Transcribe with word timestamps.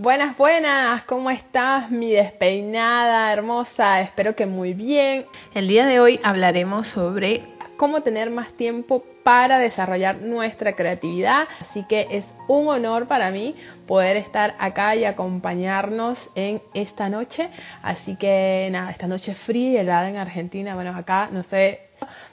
Buenas, 0.00 0.36
buenas, 0.36 1.02
¿cómo 1.02 1.28
estás 1.28 1.90
mi 1.90 2.12
despeinada 2.12 3.32
hermosa? 3.32 4.00
Espero 4.00 4.36
que 4.36 4.46
muy 4.46 4.72
bien. 4.72 5.26
El 5.54 5.66
día 5.66 5.86
de 5.86 5.98
hoy 5.98 6.20
hablaremos 6.22 6.86
sobre 6.86 7.42
cómo 7.76 8.00
tener 8.00 8.30
más 8.30 8.52
tiempo 8.52 9.04
para 9.24 9.58
desarrollar 9.58 10.22
nuestra 10.22 10.76
creatividad. 10.76 11.48
Así 11.60 11.84
que 11.88 12.06
es 12.12 12.36
un 12.46 12.68
honor 12.68 13.08
para 13.08 13.32
mí 13.32 13.56
poder 13.88 14.16
estar 14.16 14.54
acá 14.60 14.94
y 14.94 15.04
acompañarnos 15.04 16.30
en 16.36 16.62
esta 16.74 17.08
noche. 17.08 17.48
Así 17.82 18.14
que 18.14 18.68
nada, 18.70 18.92
esta 18.92 19.08
noche 19.08 19.34
fría 19.34 19.72
y 19.72 19.76
helada 19.78 20.08
en 20.08 20.16
Argentina. 20.16 20.76
Bueno, 20.76 20.94
acá 20.94 21.28
no 21.32 21.42
sé, 21.42 21.80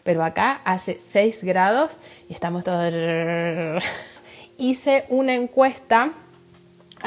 pero 0.03 0.23
acá 0.23 0.61
hace 0.65 0.99
6 1.01 1.43
grados 1.43 1.97
y 2.29 2.33
estamos 2.33 2.63
todos... 2.63 2.93
Hice 4.57 5.03
una 5.09 5.33
encuesta 5.33 6.11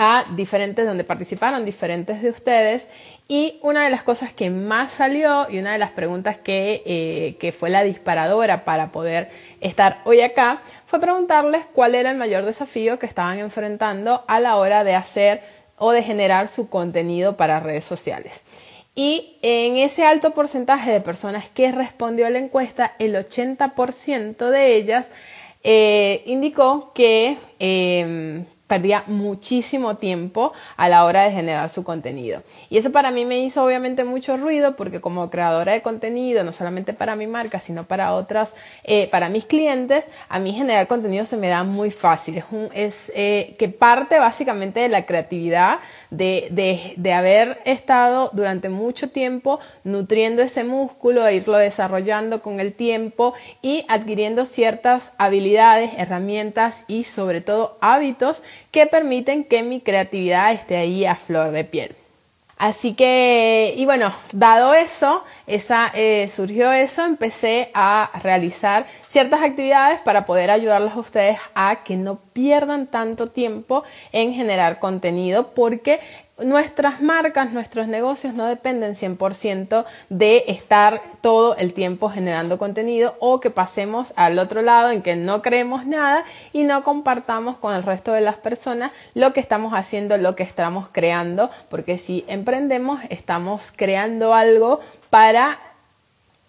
a 0.01 0.25
diferentes, 0.37 0.87
donde 0.87 1.03
participaron 1.03 1.65
diferentes 1.65 2.23
de 2.23 2.31
ustedes. 2.31 2.89
Y 3.27 3.59
una 3.63 3.85
de 3.85 3.91
las 3.91 4.05
cosas 4.05 4.33
que 4.33 4.49
más 4.49 4.93
salió 4.93 5.49
y 5.51 5.59
una 5.59 5.73
de 5.73 5.79
las 5.79 5.91
preguntas 5.91 6.39
que, 6.39 6.83
eh, 6.87 7.37
que 7.41 7.51
fue 7.51 7.69
la 7.69 7.83
disparadora 7.83 8.65
para 8.65 8.93
poder 8.93 9.29
estar 9.61 10.01
hoy 10.05 10.21
acá 10.21 10.63
fue 10.87 11.01
preguntarles 11.01 11.63
cuál 11.73 11.97
era 11.97 12.13
el 12.13 12.17
mayor 12.17 12.45
desafío 12.45 13.01
que 13.01 13.07
estaban 13.07 13.41
enfrentando 13.41 14.25
a 14.29 14.39
la 14.39 14.57
hora 14.57 14.85
de 14.85 14.95
hacer 14.95 15.43
o 15.77 15.91
de 15.91 16.05
generar 16.05 16.49
su 16.49 16.69
contenido 16.69 17.37
para 17.37 17.59
redes 17.59 17.85
sociales. 17.85 18.41
Y 18.95 19.37
en 19.43 19.77
ese 19.77 20.05
alto 20.05 20.31
porcentaje 20.31 20.93
de 20.93 21.01
personas 21.01 21.49
que 21.49 21.73
respondió 21.73 22.27
a 22.27 22.31
la 22.31 22.39
encuesta, 22.39 22.95
el 23.01 23.17
80% 23.17 24.49
de 24.49 24.77
ellas 24.77 25.07
eh, 25.65 26.23
indicó 26.27 26.93
que 26.95 27.37
em, 27.59 28.45
perdía 28.69 29.03
muchísimo 29.07 29.97
tiempo 29.97 30.53
a 30.77 30.89
la 30.89 31.05
hora 31.05 31.25
de 31.25 31.33
generar 31.33 31.69
su 31.71 31.83
contenido. 31.83 32.43
Y 32.71 32.77
eso 32.77 32.93
para 32.93 33.11
mí 33.11 33.25
me 33.25 33.41
hizo 33.41 33.65
obviamente 33.65 34.05
mucho 34.05 34.37
ruido 34.37 34.77
porque 34.77 35.01
como 35.01 35.31
creadora 35.31 35.73
de 35.73 35.83
contenido, 35.83 36.45
no 36.45 36.53
solamente 36.53 36.93
para 36.93 37.17
mi 37.17 37.27
marca, 37.27 37.59
sino 37.59 37.85
para 37.85 38.15
otras, 38.15 38.53
eh, 38.85 39.09
para 39.11 39.31
mis 39.31 39.47
clientes, 39.47 40.05
a 40.29 40.39
mí 40.39 40.53
generar 40.53 40.87
contenido 40.87 41.25
se 41.25 41.39
me 41.39 41.49
da 41.49 41.65
muy 41.65 41.91
fácil. 41.91 42.45
Es, 42.75 43.11
eh, 43.15 43.57
que 43.59 43.69
parte 43.69 44.19
básicamente 44.19 44.81
de 44.81 44.89
la 44.89 45.07
creatividad, 45.07 45.79
de, 46.11 46.49
de, 46.51 46.93
de 46.97 47.13
haber 47.13 47.61
estado 47.65 48.31
durante 48.35 48.69
mucho 48.69 49.09
tiempo 49.09 49.61
nutriendo 49.83 50.43
ese 50.43 50.63
músculo, 50.63 51.27
e 51.27 51.37
irlo 51.37 51.57
desarrollando 51.57 52.43
con 52.43 52.61
el 52.61 52.75
tiempo 52.75 53.33
y 53.63 53.87
adquiriendo 53.89 54.45
ciertas 54.45 55.13
habilidades, 55.17 55.93
herramientas 55.97 56.85
y 56.87 57.05
sobre 57.05 57.41
todo 57.41 57.79
hábitos 57.81 58.43
que 58.71 58.87
permiten 58.87 59.45
que 59.45 59.63
mi 59.63 59.81
creatividad 59.81 60.53
esté 60.53 60.77
ahí 60.77 61.05
a 61.05 61.15
flor 61.15 61.51
de 61.51 61.65
piel. 61.65 61.97
Así 62.59 62.95
que, 62.95 63.73
y 63.77 63.85
bueno, 63.85 64.13
dado 64.33 64.75
eso, 64.75 65.23
esa, 65.47 65.93
eh, 65.95 66.29
surgió 66.29 66.73
eso, 66.73 67.05
empecé 67.05 67.71
a 67.73 68.11
realizar 68.21 68.85
ciertas 69.07 69.43
actividades 69.43 70.01
para 70.01 70.25
poder 70.25 70.51
ayudarlos 70.51 70.95
a 70.95 70.99
ustedes 70.99 71.39
a 71.55 71.85
que 71.85 71.97
no 71.97 72.17
pierdan 72.33 72.89
tanto 72.89 73.29
tiempo 73.29 73.85
en 74.11 74.35
generar 74.35 74.81
contenido, 74.81 75.51
porque 75.55 76.01
nuestras 76.45 77.01
marcas, 77.01 77.53
nuestros 77.53 77.89
negocios 77.89 78.35
no 78.35 78.47
dependen 78.47 78.95
100% 78.95 79.85
de 80.09 80.45
estar 80.49 81.03
todo 81.21 81.57
el 81.57 81.73
tiempo 81.73 82.09
generando 82.09 82.59
contenido 82.59 83.17
o 83.21 83.41
que 83.41 83.51
pasemos 83.51 84.13
al 84.17 84.39
otro 84.39 84.63
lado 84.63 84.91
en 84.91 85.03
que 85.03 85.17
no 85.17 85.43
creemos 85.43 85.87
nada 85.87 86.25
y 86.53 86.63
no 86.63 86.85
compartamos 86.85 87.57
con 87.59 87.75
el 87.75 87.83
resto 87.83 88.13
de 88.13 88.21
las 88.21 88.37
personas 88.37 88.93
lo 89.15 89.33
que 89.33 89.41
estamos 89.41 89.75
haciendo, 89.75 90.17
lo 90.17 90.37
que 90.37 90.43
estamos 90.43 90.89
creando, 90.93 91.51
porque 91.69 91.99
si 91.99 92.25
emprendemos 92.29 93.01
estamos 93.11 93.73
creando 93.75 94.35
algo 94.35 94.81
para 95.11 95.59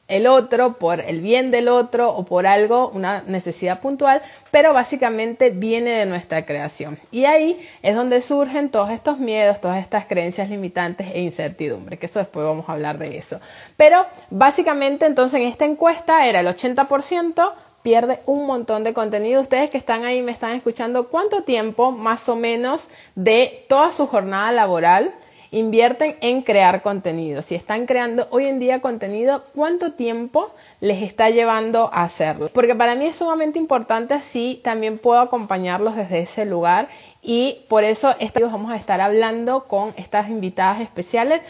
el 0.09 0.27
otro, 0.27 0.73
por 0.73 0.99
el 0.99 1.21
bien 1.21 1.51
del 1.51 1.69
otro 1.69 2.09
o 2.09 2.25
por 2.25 2.47
algo, 2.47 2.89
una 2.93 3.23
necesidad 3.27 3.79
puntual, 3.79 4.21
pero 4.51 4.73
básicamente 4.73 5.51
viene 5.51 5.91
de 5.91 6.05
nuestra 6.05 6.45
creación. 6.45 6.97
Y 7.11 7.25
ahí 7.25 7.59
es 7.83 7.95
donde 7.95 8.21
surgen 8.21 8.69
todos 8.69 8.89
estos 8.89 9.19
miedos, 9.19 9.61
todas 9.61 9.81
estas 9.81 10.05
creencias 10.05 10.49
limitantes 10.49 11.07
e 11.13 11.21
incertidumbre, 11.21 11.97
que 11.97 12.07
eso 12.07 12.19
después 12.19 12.45
vamos 12.45 12.67
a 12.67 12.73
hablar 12.73 12.97
de 12.97 13.17
eso. 13.17 13.39
Pero 13.77 14.05
básicamente 14.29 15.05
entonces 15.05 15.39
en 15.39 15.47
esta 15.47 15.65
encuesta 15.65 16.27
era 16.27 16.41
el 16.41 16.47
80%, 16.47 17.53
pierde 17.81 18.19
un 18.25 18.45
montón 18.45 18.83
de 18.83 18.93
contenido. 18.93 19.41
Ustedes 19.41 19.69
que 19.69 19.77
están 19.77 20.03
ahí 20.05 20.21
me 20.21 20.31
están 20.31 20.51
escuchando, 20.51 21.07
¿cuánto 21.07 21.43
tiempo 21.43 21.91
más 21.91 22.27
o 22.29 22.35
menos 22.35 22.89
de 23.15 23.65
toda 23.69 23.91
su 23.91 24.07
jornada 24.07 24.51
laboral? 24.51 25.13
Invierten 25.51 26.15
en 26.21 26.41
crear 26.41 26.81
contenido. 26.81 27.41
Si 27.41 27.55
están 27.55 27.85
creando 27.85 28.27
hoy 28.31 28.45
en 28.45 28.59
día 28.59 28.81
contenido, 28.81 29.43
¿cuánto 29.55 29.93
tiempo 29.93 30.51
les 30.81 31.03
está 31.03 31.29
llevando 31.29 31.89
a 31.93 32.03
hacerlo? 32.03 32.49
Porque 32.53 32.75
para 32.75 32.95
mí 32.95 33.05
es 33.05 33.17
sumamente 33.17 33.59
importante 33.59 34.13
así 34.13 34.59
también 34.63 34.97
puedo 34.97 35.19
acompañarlos 35.19 35.95
desde 35.95 36.19
ese 36.19 36.45
lugar 36.45 36.87
y 37.21 37.65
por 37.67 37.83
eso 37.83 38.15
esta 38.19 38.39
vamos 38.47 38.71
a 38.71 38.77
estar 38.77 39.01
hablando 39.01 39.65
con 39.65 39.93
estas 39.97 40.29
invitadas 40.29 40.79
especiales 40.79 41.41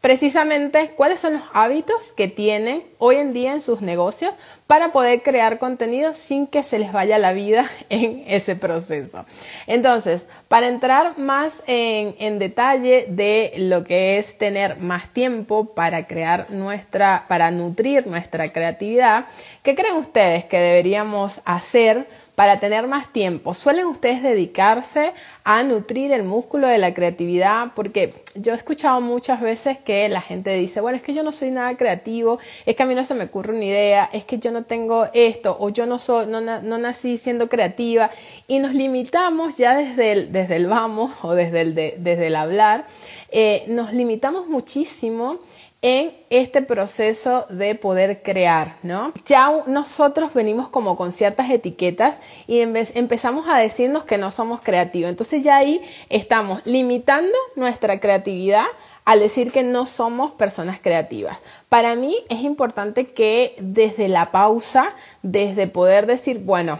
precisamente 0.00 0.92
cuáles 0.96 1.20
son 1.20 1.34
los 1.34 1.42
hábitos 1.52 2.12
que 2.16 2.28
tienen 2.28 2.82
hoy 2.98 3.16
en 3.16 3.32
día 3.32 3.52
en 3.52 3.62
sus 3.62 3.80
negocios 3.80 4.32
para 4.66 4.92
poder 4.92 5.22
crear 5.22 5.58
contenido 5.58 6.14
sin 6.14 6.46
que 6.46 6.62
se 6.62 6.78
les 6.78 6.92
vaya 6.92 7.18
la 7.18 7.32
vida 7.32 7.68
en 7.90 8.22
ese 8.26 8.54
proceso. 8.54 9.24
Entonces, 9.66 10.26
para 10.46 10.68
entrar 10.68 11.18
más 11.18 11.62
en, 11.66 12.38
detalle 12.38 13.06
de 13.08 13.52
lo 13.56 13.82
que 13.82 14.18
es 14.18 14.38
tener 14.38 14.78
más 14.78 15.08
tiempo 15.08 15.66
para 15.74 16.06
crear 16.06 16.50
nuestra, 16.50 17.24
para 17.26 17.50
nutrir 17.50 18.06
nuestra 18.06 18.52
creatividad, 18.52 19.24
¿qué 19.62 19.74
creen 19.74 19.96
ustedes 19.96 20.44
que 20.44 20.58
deberíamos 20.58 21.40
hacer 21.44 22.06
para 22.38 22.60
tener 22.60 22.86
más 22.86 23.12
tiempo? 23.12 23.52
¿Suelen 23.52 23.86
ustedes 23.86 24.22
dedicarse 24.22 25.12
a 25.42 25.64
nutrir 25.64 26.12
el 26.12 26.22
músculo 26.22 26.68
de 26.68 26.78
la 26.78 26.94
creatividad? 26.94 27.72
Porque 27.74 28.14
yo 28.36 28.52
he 28.52 28.56
escuchado 28.56 29.00
muchas 29.00 29.40
veces 29.40 29.76
que 29.78 30.08
la 30.08 30.20
gente 30.20 30.54
dice, 30.54 30.80
bueno, 30.80 30.94
es 30.94 31.02
que 31.02 31.14
yo 31.14 31.24
no 31.24 31.32
soy 31.32 31.50
nada 31.50 31.76
creativo, 31.76 32.38
es 32.64 32.76
que 32.76 32.84
a 32.84 32.86
mí 32.86 32.94
no 32.94 33.04
se 33.04 33.14
me 33.14 33.24
ocurre 33.24 33.56
una 33.56 33.64
idea, 33.64 34.08
es 34.12 34.24
que 34.24 34.38
yo 34.38 34.52
no 34.52 34.62
tengo 34.62 35.08
esto 35.14 35.56
o 35.58 35.70
yo 35.70 35.86
no, 35.86 35.98
soy, 35.98 36.26
no, 36.28 36.40
nací 36.40 37.18
siendo 37.18 37.48
creativa 37.48 38.08
y 38.46 38.60
nos 38.60 38.72
limitamos 38.72 39.56
ya 39.56 39.76
desde 39.76 40.12
el, 40.12 40.30
desde 40.30 40.54
el 40.54 40.68
vamos 40.68 41.10
o 41.22 41.34
desde 41.34 41.62
el, 41.62 41.74
desde 41.74 42.28
el 42.28 42.36
hablar, 42.36 42.86
eh, 43.32 43.64
nos 43.66 43.92
limitamos 43.92 44.46
muchísimo 44.46 45.40
en 45.80 46.12
este 46.28 46.60
proceso 46.62 47.46
de 47.50 47.76
poder 47.76 48.22
crear, 48.22 48.74
¿no? 48.82 49.12
Ya 49.26 49.48
nosotros 49.66 50.34
venimos 50.34 50.68
como 50.68 50.96
con 50.96 51.12
ciertas 51.12 51.50
etiquetas 51.50 52.18
y 52.48 52.60
empezamos 52.60 53.46
a 53.48 53.58
decirnos 53.58 54.04
que 54.04 54.18
no 54.18 54.30
somos 54.30 54.60
creativos. 54.60 55.08
Entonces 55.10 55.44
ya 55.44 55.56
ahí 55.56 55.80
estamos 56.08 56.62
limitando 56.64 57.36
nuestra 57.54 58.00
creatividad 58.00 58.66
al 59.04 59.20
decir 59.20 59.52
que 59.52 59.62
no 59.62 59.86
somos 59.86 60.32
personas 60.32 60.80
creativas. 60.80 61.38
Para 61.68 61.94
mí 61.94 62.16
es 62.28 62.40
importante 62.40 63.06
que 63.06 63.54
desde 63.60 64.08
la 64.08 64.32
pausa, 64.32 64.92
desde 65.22 65.66
poder 65.66 66.06
decir, 66.06 66.40
bueno, 66.40 66.78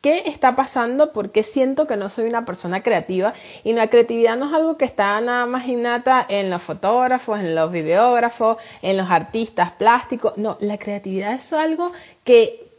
¿Qué 0.00 0.22
está 0.24 0.56
pasando? 0.56 1.12
Porque 1.12 1.42
siento 1.42 1.86
que 1.86 1.98
no 1.98 2.08
soy 2.08 2.24
una 2.24 2.46
persona 2.46 2.82
creativa 2.82 3.34
y 3.64 3.74
la 3.74 3.90
creatividad 3.90 4.38
no 4.38 4.46
es 4.46 4.54
algo 4.54 4.78
que 4.78 4.86
está 4.86 5.20
nada 5.20 5.44
más 5.44 5.68
innata 5.68 6.24
en 6.26 6.48
los 6.48 6.62
fotógrafos, 6.62 7.40
en 7.40 7.54
los 7.54 7.70
videógrafos, 7.70 8.56
en 8.80 8.96
los 8.96 9.10
artistas 9.10 9.72
plásticos. 9.72 10.38
No, 10.38 10.56
la 10.60 10.78
creatividad 10.78 11.34
es 11.34 11.52
algo 11.52 11.92
que 12.24 12.69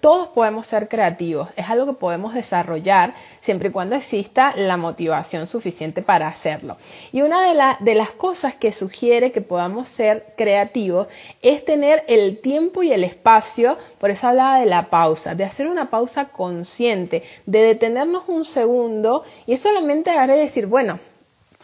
todos 0.00 0.28
podemos 0.28 0.66
ser 0.66 0.88
creativos, 0.88 1.50
es 1.56 1.68
algo 1.68 1.84
que 1.84 1.92
podemos 1.92 2.32
desarrollar 2.32 3.12
siempre 3.42 3.68
y 3.68 3.72
cuando 3.72 3.94
exista 3.94 4.54
la 4.56 4.78
motivación 4.78 5.46
suficiente 5.46 6.00
para 6.00 6.28
hacerlo. 6.28 6.78
Y 7.12 7.20
una 7.20 7.42
de, 7.42 7.84
de 7.84 7.94
las 7.94 8.10
cosas 8.10 8.54
que 8.54 8.72
sugiere 8.72 9.32
que 9.32 9.42
podamos 9.42 9.88
ser 9.88 10.32
creativos 10.38 11.08
es 11.42 11.62
tener 11.62 12.04
el 12.08 12.38
tiempo 12.38 12.82
y 12.82 12.92
el 12.92 13.04
espacio, 13.04 13.76
por 13.98 14.10
eso 14.10 14.28
hablaba 14.28 14.58
de 14.58 14.66
la 14.66 14.88
pausa, 14.88 15.34
de 15.34 15.44
hacer 15.44 15.68
una 15.68 15.90
pausa 15.90 16.28
consciente, 16.28 17.22
de 17.44 17.62
detenernos 17.62 18.24
un 18.28 18.46
segundo 18.46 19.24
y 19.44 19.58
solamente 19.58 20.10
agarrar 20.10 20.38
decir, 20.38 20.66
bueno, 20.66 20.98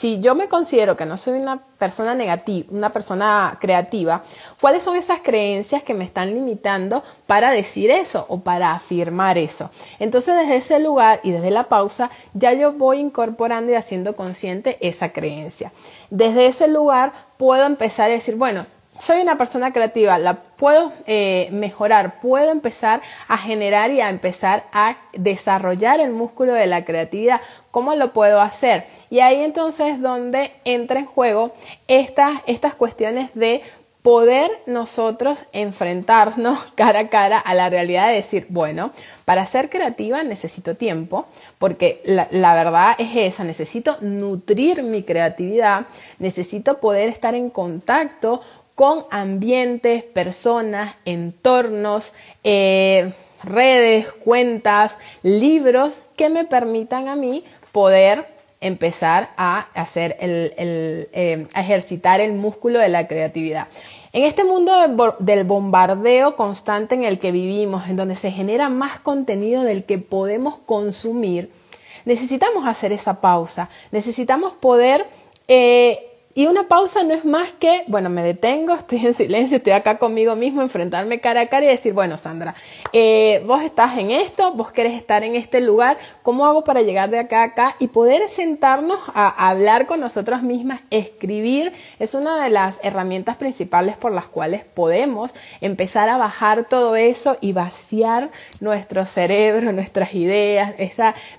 si 0.01 0.19
yo 0.19 0.35
me 0.35 0.49
considero 0.49 0.97
que 0.97 1.05
no 1.05 1.19
soy 1.19 1.39
una 1.39 1.59
persona 1.77 2.15
negativa, 2.15 2.67
una 2.71 2.91
persona 2.91 3.59
creativa, 3.61 4.23
¿cuáles 4.59 4.83
son 4.83 4.97
esas 4.97 5.21
creencias 5.21 5.83
que 5.83 5.93
me 5.93 6.05
están 6.05 6.33
limitando 6.33 7.05
para 7.27 7.51
decir 7.51 7.91
eso 7.91 8.25
o 8.31 8.41
para 8.41 8.73
afirmar 8.73 9.37
eso? 9.37 9.69
Entonces, 9.99 10.37
desde 10.37 10.57
ese 10.57 10.81
lugar 10.81 11.21
y 11.23 11.33
desde 11.33 11.51
la 11.51 11.65
pausa, 11.65 12.11
ya 12.33 12.55
yo 12.55 12.73
voy 12.73 12.99
incorporando 12.99 13.73
y 13.73 13.75
haciendo 13.75 14.17
consciente 14.17 14.79
esa 14.81 15.13
creencia. 15.13 15.71
Desde 16.09 16.47
ese 16.47 16.67
lugar 16.67 17.13
puedo 17.37 17.67
empezar 17.67 18.09
a 18.09 18.15
decir, 18.15 18.37
bueno, 18.37 18.65
soy 19.01 19.23
una 19.23 19.39
persona 19.39 19.73
creativa, 19.73 20.19
la 20.19 20.35
puedo 20.35 20.93
eh, 21.07 21.49
mejorar, 21.53 22.21
puedo 22.21 22.53
empezar 22.53 23.01
a 23.29 23.39
generar 23.39 23.91
y 23.91 24.03
a 24.03 24.11
empezar 24.11 24.65
a 24.73 24.99
desarrollar 25.15 26.01
el 26.01 26.11
músculo 26.13 26.53
de 26.53 26.67
la 26.67 26.85
creatividad. 26.85 27.41
¿Cómo 27.71 27.95
lo 27.95 28.13
puedo 28.13 28.43
hacer? 28.43 28.85
Y 29.09 29.21
ahí 29.21 29.43
entonces 29.43 29.95
es 29.95 30.03
donde 30.03 30.53
entra 30.67 31.01
en 31.01 31.07
juego 31.07 31.53
estas, 31.89 32.43
estas 32.47 32.75
cuestiones 32.75 33.31
de 33.35 33.63
poder 34.03 34.51
nosotros 34.67 35.39
enfrentarnos 35.53 36.59
cara 36.75 37.01
a 37.01 37.09
cara 37.09 37.39
a 37.39 37.55
la 37.55 37.69
realidad 37.69 38.09
de 38.09 38.15
decir, 38.15 38.47
bueno, 38.49 38.93
para 39.25 39.47
ser 39.47 39.69
creativa 39.69 40.23
necesito 40.23 40.75
tiempo, 40.75 41.27
porque 41.59 42.03
la, 42.05 42.55
verdad 42.55 42.95
es 42.99 43.17
esa, 43.17 43.45
necesito 43.45 43.97
nutrir 44.01 44.83
mi 44.83 45.03
creatividad, 45.03 45.87
necesito 46.19 46.79
poder 46.79 47.09
estar 47.09 47.35
en 47.35 47.51
contacto 47.51 48.41
con 48.81 49.05
ambientes, 49.11 50.03
personas, 50.03 50.95
entornos, 51.05 52.15
eh, 52.45 53.13
redes, 53.45 54.07
cuentas, 54.25 54.97
libros 55.23 56.05
que 56.17 56.31
me 56.31 56.47
permitan 56.47 57.09
a 57.09 57.15
mí 57.15 57.45
poder 57.73 58.25
empezar 58.63 59.33
a 59.37 59.67
hacer 59.75 60.17
el, 60.21 60.55
eh, 60.57 61.47
ejercitar 61.55 62.23
el 62.23 62.33
músculo 62.33 62.79
de 62.79 62.89
la 62.89 63.07
creatividad. 63.07 63.69
En 64.15 64.25
este 64.25 64.45
mundo 64.45 64.73
del 65.19 65.45
bombardeo 65.45 66.35
constante 66.35 66.95
en 66.95 67.05
el 67.05 67.19
que 67.19 67.33
vivimos, 67.33 67.87
en 67.87 67.97
donde 67.97 68.17
se 68.17 68.31
genera 68.31 68.71
más 68.71 68.99
contenido 68.99 69.63
del 69.63 69.85
que 69.85 69.99
podemos 69.99 70.57
consumir, 70.57 71.53
necesitamos 72.07 72.67
hacer 72.67 72.93
esa 72.93 73.21
pausa, 73.21 73.69
necesitamos 73.93 74.55
poder 74.55 75.07
eh, 75.49 76.10
y 76.33 76.47
una 76.47 76.69
pausa 76.69 77.03
no 77.03 77.13
es 77.13 77.25
más 77.25 77.51
que, 77.53 77.83
bueno, 77.89 78.09
me 78.09 78.23
detengo, 78.23 78.75
estoy 78.77 79.05
en 79.05 79.15
silencio, 79.15 79.57
estoy 79.57 79.73
acá 79.73 79.99
conmigo 79.99 80.37
mismo, 80.37 80.63
enfrentarme 80.63 81.21
cara 81.21 81.43
a 81.43 81.47
cara 81.47 81.67
y 81.67 81.69
decir, 81.69 81.93
bueno, 81.93 82.17
Sandra, 82.19 82.55
eh, 82.93 83.43
vos 83.47 83.63
estás 83.63 83.99
en 83.99 84.11
esto, 84.11 84.53
vos 84.53 84.71
querés 84.71 84.95
estar 84.95 85.25
en 85.25 85.35
este 85.35 85.61
lugar, 85.61 85.99
¿cómo 86.23 86.47
hago 86.47 86.63
para 86.63 86.83
llegar 86.83 87.11
de 87.11 87.19
acá 87.19 87.43
a 87.43 87.45
acá? 87.45 87.77
Y 87.79 87.89
poder 87.89 88.29
sentarnos 88.29 88.99
a 89.15 89.49
hablar 89.49 89.87
con 89.87 90.01
nosotras 90.01 90.43
mismas, 90.43 90.81
escribir, 90.91 91.73
es 91.99 92.15
una 92.15 92.43
de 92.43 92.51
las 92.51 92.79
herramientas 92.83 93.37
principales 93.37 93.97
por 93.97 94.13
las 94.13 94.27
cuales 94.27 94.65
podemos 94.65 95.35
empezar 95.61 96.09
a 96.09 96.17
bajar 96.17 96.65
todo 96.65 96.95
eso 96.95 97.37
y 97.41 97.53
vaciar 97.53 98.31
nuestro 98.61 99.05
cerebro, 99.05 99.73
nuestras 99.73 100.15
ideas, 100.15 100.75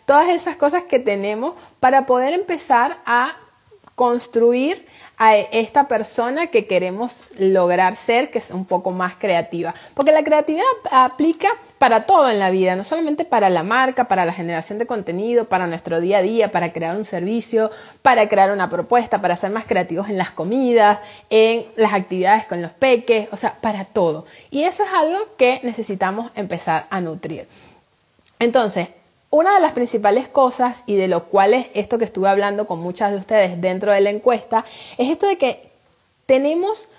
todas 0.06 0.30
esas 0.30 0.58
cosas 0.58 0.84
que 0.84 1.00
tenemos 1.00 1.54
para 1.80 2.06
poder 2.06 2.34
empezar 2.34 2.98
a 3.06 3.36
construir 3.96 4.86
a 5.18 5.38
esta 5.38 5.88
persona 5.88 6.48
que 6.48 6.66
queremos 6.66 7.26
lograr 7.38 7.96
ser, 7.96 8.32
que 8.32 8.40
es 8.40 8.50
un 8.50 8.66
poco 8.66 8.90
más 8.90 9.14
creativa. 9.16 9.76
Porque 9.94 10.12
la 10.12 10.24
creatividad 10.24 10.64
aplica 10.90 11.48
para 11.78 12.08
todo 12.08 12.30
en 12.30 12.40
la 12.40 12.50
vida, 12.50 12.76
no 12.76 12.84
solamente 12.84 13.24
para 13.24 13.52
la 13.52 13.62
marca, 13.62 14.06
para 14.06 14.26
la 14.26 14.34
generación 14.34 14.80
de 14.80 14.88
contenido, 14.88 15.46
para 15.46 15.68
nuestro 15.68 16.00
día 16.00 16.18
a 16.18 16.22
día, 16.24 16.52
para 16.52 16.74
crear 16.74 16.98
un 16.98 17.06
servicio, 17.06 17.70
para 18.02 18.28
crear 18.30 18.52
una 18.52 18.70
propuesta, 18.70 19.22
para 19.22 19.36
ser 19.36 19.52
más 19.52 19.66
creativos 19.66 20.10
en 20.10 20.18
las 20.18 20.32
comidas, 20.32 20.98
en 21.30 21.66
las 21.76 21.94
actividades 21.94 22.46
con 22.46 22.62
los 22.62 22.72
peques, 22.72 23.28
o 23.32 23.38
sea, 23.38 23.54
para 23.62 23.86
todo. 23.86 24.26
Y 24.50 24.64
eso 24.64 24.84
es 24.84 24.90
algo 24.92 25.20
que 25.38 25.60
necesitamos 25.62 26.32
empezar 26.36 26.88
a 26.90 27.00
nutrir. 27.00 27.48
Entonces, 28.40 28.90
una 29.32 29.56
de 29.56 29.62
las 29.62 29.74
principales 29.74 30.28
cosas 30.28 30.84
y 30.86 30.96
de 30.96 31.08
lo 31.08 31.24
cual 31.24 31.54
es 31.56 31.68
esto 31.74 31.98
que 31.98 32.06
estuve 32.06 32.30
hablando 32.30 32.68
con 32.68 32.80
muchas 32.80 33.12
de 33.12 33.18
ustedes 33.18 33.60
dentro 33.60 33.92
de 33.92 34.02
la 34.02 34.12
encuesta 34.12 34.64
es 34.98 35.10
esto 35.10 35.26
de 35.26 35.38
que 35.38 35.72
tenemos 36.26 36.90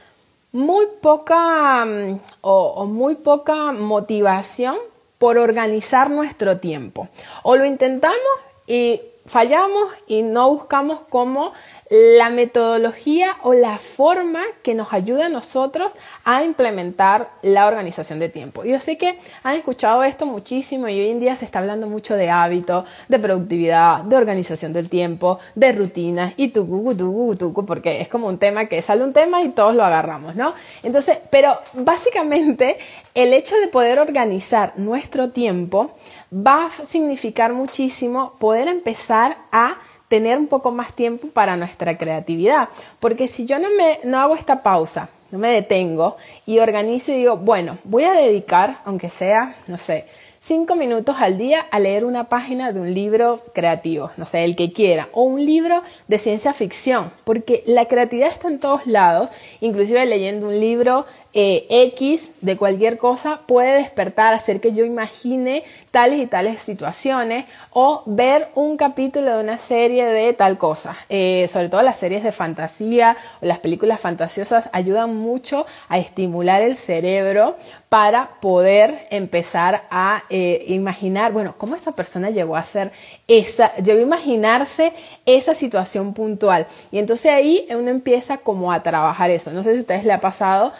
muy 0.52 0.86
poca 1.00 1.84
mm, 1.84 2.20
o, 2.40 2.86
muy 2.86 3.14
poca 3.14 3.72
motivación 3.72 4.76
por 5.18 5.38
organizar 5.38 6.10
nuestro 6.10 6.58
tiempo. 6.58 7.08
O 7.42 7.56
lo 7.56 7.64
intentamos 7.64 8.16
y 8.66 9.00
fallamos 9.26 9.92
y 10.06 10.22
no 10.22 10.50
buscamos 10.50 11.00
cómo 11.08 11.52
la 11.90 12.30
metodología 12.30 13.36
o 13.42 13.52
la 13.52 13.78
forma 13.78 14.40
que 14.62 14.74
nos 14.74 14.92
ayuda 14.92 15.26
a 15.26 15.28
nosotros 15.28 15.92
a 16.24 16.42
implementar 16.42 17.30
la 17.42 17.66
organización 17.66 18.18
de 18.18 18.30
tiempo. 18.30 18.64
Yo 18.64 18.80
sé 18.80 18.96
que 18.96 19.18
han 19.42 19.56
escuchado 19.56 20.02
esto 20.02 20.24
muchísimo 20.24 20.88
y 20.88 20.98
hoy 21.00 21.10
en 21.10 21.20
día 21.20 21.36
se 21.36 21.44
está 21.44 21.58
hablando 21.58 21.86
mucho 21.86 22.14
de 22.14 22.30
hábito, 22.30 22.84
de 23.08 23.18
productividad, 23.18 24.04
de 24.04 24.16
organización 24.16 24.72
del 24.72 24.88
tiempo, 24.88 25.38
de 25.54 25.72
rutinas 25.72 26.32
y 26.36 26.48
tu 26.48 26.62
tu 26.96 27.36
tu 27.36 27.64
porque 27.66 28.00
es 28.00 28.08
como 28.08 28.26
un 28.26 28.38
tema 28.38 28.66
que 28.66 28.80
sale 28.80 29.04
un 29.04 29.12
tema 29.12 29.42
y 29.42 29.50
todos 29.50 29.74
lo 29.74 29.84
agarramos, 29.84 30.34
¿no? 30.34 30.54
Entonces, 30.82 31.18
pero 31.30 31.58
básicamente 31.74 32.78
el 33.14 33.34
hecho 33.34 33.56
de 33.56 33.68
poder 33.68 33.98
organizar 33.98 34.72
nuestro 34.76 35.30
tiempo 35.30 35.94
va 36.32 36.66
a 36.66 36.70
significar 36.70 37.52
muchísimo 37.52 38.34
poder 38.38 38.68
empezar 38.68 39.36
a 39.52 39.76
tener 40.08 40.38
un 40.38 40.46
poco 40.46 40.72
más 40.72 40.94
tiempo 40.94 41.28
para 41.28 41.56
nuestra 41.56 41.96
creatividad. 41.96 42.68
Porque 43.00 43.28
si 43.28 43.46
yo 43.46 43.58
no, 43.58 43.68
me, 43.76 43.98
no 44.04 44.18
hago 44.18 44.34
esta 44.34 44.62
pausa, 44.62 45.08
no 45.30 45.38
me 45.38 45.52
detengo 45.52 46.16
y 46.46 46.58
organizo 46.58 47.12
y 47.12 47.16
digo, 47.16 47.38
bueno, 47.38 47.78
voy 47.84 48.04
a 48.04 48.12
dedicar, 48.12 48.78
aunque 48.84 49.08
sea, 49.08 49.54
no 49.66 49.78
sé, 49.78 50.04
cinco 50.42 50.74
minutos 50.74 51.16
al 51.20 51.38
día 51.38 51.60
a 51.70 51.78
leer 51.78 52.04
una 52.04 52.24
página 52.24 52.72
de 52.72 52.80
un 52.80 52.92
libro 52.92 53.40
creativo, 53.54 54.10
no 54.16 54.26
sé, 54.26 54.44
el 54.44 54.56
que 54.56 54.72
quiera, 54.72 55.08
o 55.12 55.22
un 55.22 55.46
libro 55.46 55.82
de 56.08 56.18
ciencia 56.18 56.52
ficción, 56.52 57.10
porque 57.24 57.62
la 57.66 57.86
creatividad 57.86 58.28
está 58.28 58.48
en 58.48 58.58
todos 58.58 58.86
lados, 58.86 59.30
inclusive 59.60 60.04
leyendo 60.04 60.48
un 60.48 60.58
libro 60.58 61.06
eh, 61.34 61.66
X 61.70 62.32
de 62.42 62.56
cualquier 62.56 62.98
cosa 62.98 63.40
puede 63.46 63.78
despertar, 63.78 64.34
hacer 64.34 64.60
que 64.60 64.72
yo 64.72 64.84
imagine 64.84 65.64
tales 65.90 66.20
y 66.20 66.26
tales 66.26 66.60
situaciones 66.62 67.44
o 67.70 68.02
ver 68.06 68.48
un 68.54 68.76
capítulo 68.76 69.36
de 69.36 69.42
una 69.42 69.58
serie 69.58 70.06
de 70.06 70.32
tal 70.32 70.58
cosa. 70.58 70.96
Eh, 71.08 71.48
sobre 71.52 71.68
todo 71.68 71.82
las 71.82 71.98
series 71.98 72.22
de 72.22 72.32
fantasía 72.32 73.16
o 73.40 73.46
las 73.46 73.58
películas 73.58 74.00
fantasiosas 74.00 74.68
ayudan 74.72 75.14
mucho 75.14 75.64
a 75.88 75.98
estimular 75.98 76.62
el 76.62 76.76
cerebro 76.76 77.56
para 77.88 78.30
poder 78.40 79.06
empezar 79.10 79.82
a 79.90 80.24
eh, 80.30 80.64
imaginar, 80.68 81.32
bueno, 81.32 81.54
cómo 81.58 81.76
esa 81.76 81.92
persona 81.92 82.30
llegó 82.30 82.56
a 82.56 82.64
ser 82.64 82.90
esa, 83.28 83.74
llegó 83.76 83.98
a 83.98 84.02
imaginarse 84.02 84.94
esa 85.26 85.54
situación 85.54 86.14
puntual. 86.14 86.66
Y 86.90 86.98
entonces 86.98 87.30
ahí 87.30 87.66
uno 87.68 87.90
empieza 87.90 88.38
como 88.38 88.72
a 88.72 88.82
trabajar 88.82 89.30
eso. 89.30 89.50
No 89.50 89.62
sé 89.62 89.72
si 89.72 89.78
a 89.78 89.80
ustedes 89.82 90.04
le 90.04 90.12
ha 90.14 90.20
pasado, 90.20 90.72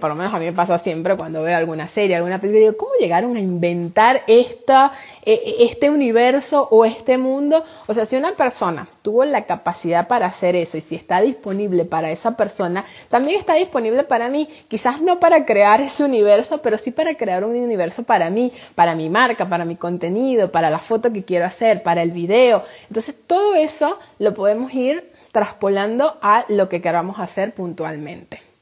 por 0.00 0.10
lo 0.10 0.16
menos 0.16 0.34
a 0.34 0.38
mí 0.38 0.46
me 0.46 0.52
pasa 0.52 0.78
siempre 0.78 1.16
cuando 1.16 1.42
veo 1.42 1.56
alguna 1.56 1.88
serie, 1.88 2.16
alguna 2.16 2.38
película, 2.38 2.60
digo, 2.60 2.76
¿cómo 2.76 2.92
llegaron 3.00 3.36
a 3.36 3.40
inventar 3.40 4.22
esta, 4.26 4.92
e, 5.24 5.32
e, 5.34 5.64
este 5.64 5.90
universo 5.90 6.68
o 6.70 6.84
este 6.84 7.18
mundo? 7.18 7.64
O 7.86 7.94
sea, 7.94 8.06
si 8.06 8.16
una 8.16 8.32
persona 8.32 8.86
tuvo 9.02 9.24
la 9.24 9.44
capacidad 9.44 10.08
para 10.08 10.26
hacer 10.26 10.56
eso 10.56 10.76
y 10.76 10.80
si 10.80 10.94
está 10.94 11.20
disponible 11.20 11.84
para 11.84 12.10
esa 12.10 12.36
persona, 12.36 12.84
también 13.08 13.38
está 13.38 13.54
disponible 13.54 14.04
para 14.04 14.28
mí. 14.28 14.48
Quizás 14.68 15.00
no 15.00 15.20
para 15.20 15.44
crear 15.44 15.80
ese 15.80 16.04
universo, 16.04 16.58
pero 16.58 16.78
sí 16.78 16.90
para 16.90 17.14
crear 17.16 17.44
un 17.44 17.56
universo 17.56 18.04
para 18.04 18.30
mí, 18.30 18.52
para 18.74 18.94
mi 18.94 19.10
marca, 19.10 19.48
para 19.48 19.64
mi 19.64 19.76
contenido, 19.76 20.50
para 20.50 20.70
la 20.70 20.78
foto 20.78 21.12
que 21.12 21.24
quiero 21.24 21.44
hacer, 21.44 21.82
para 21.82 22.02
el 22.02 22.10
video. 22.10 22.62
Entonces, 22.88 23.14
todo 23.26 23.54
eso 23.54 23.98
lo 24.18 24.34
podemos 24.34 24.72
ir 24.74 25.04
traspolando 25.32 26.16
a 26.22 26.44
lo 26.48 26.68
que 26.68 26.80
queramos 26.80 27.18
hacer 27.18 27.54
puntualmente. 27.54 28.53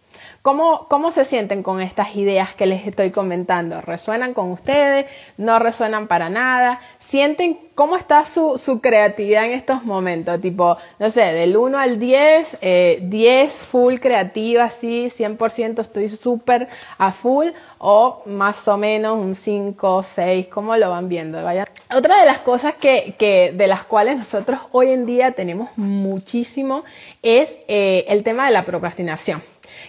¿Cómo, 0.43 0.89
¿Cómo 0.89 1.13
se 1.13 1.25
sienten 1.25 1.63
con 1.63 1.81
estas 1.81 2.17
ideas 2.17 2.53
que 2.53 2.67
les 2.67 2.85
estoy 2.89 3.13
comentando? 3.13 3.81
¿Resuenan 3.81 4.35
con 4.35 4.51
ustedes? 4.51 5.07
¿No 5.37 5.61
resuenan 5.61 6.09
para 6.09 6.31
nada? 6.31 6.81
¿Sienten 6.99 7.57
cómo 7.77 7.97
está 7.97 8.27
su, 8.27 8.59
su 8.59 8.81
creatividad 8.81 9.45
en 9.45 9.53
estos 9.53 9.85
momentos? 9.85 10.41
Tipo, 10.41 10.77
no 10.99 11.11
sé, 11.11 11.21
del 11.21 11.57
1 11.57 11.79
al 11.79 12.01
10, 12.01 12.59
10 12.61 12.61
eh, 12.61 13.49
full 13.51 13.99
creativa, 14.01 14.69
sí, 14.69 15.13
100% 15.17 15.81
estoy 15.81 16.09
súper 16.09 16.67
a 16.99 17.13
full, 17.13 17.47
o 17.79 18.23
más 18.27 18.67
o 18.67 18.77
menos 18.77 19.17
un 19.21 19.37
5, 19.37 20.03
6, 20.03 20.49
¿cómo 20.49 20.77
lo 20.77 20.91
van 20.91 21.09
viendo? 21.09 21.41
Vaya. 21.45 21.69
Otra 21.97 22.19
de 22.19 22.27
las 22.27 22.39
cosas 22.39 22.75
que, 22.75 23.15
que, 23.17 23.53
de 23.53 23.69
las 23.69 23.85
cuales 23.85 24.17
nosotros 24.17 24.59
hoy 24.73 24.91
en 24.91 25.07
día 25.07 25.31
tenemos 25.31 25.69
muchísimo 25.77 26.83
es 27.23 27.59
eh, 27.69 28.07
el 28.09 28.25
tema 28.25 28.47
de 28.47 28.51
la 28.51 28.65
procrastinación 28.65 29.41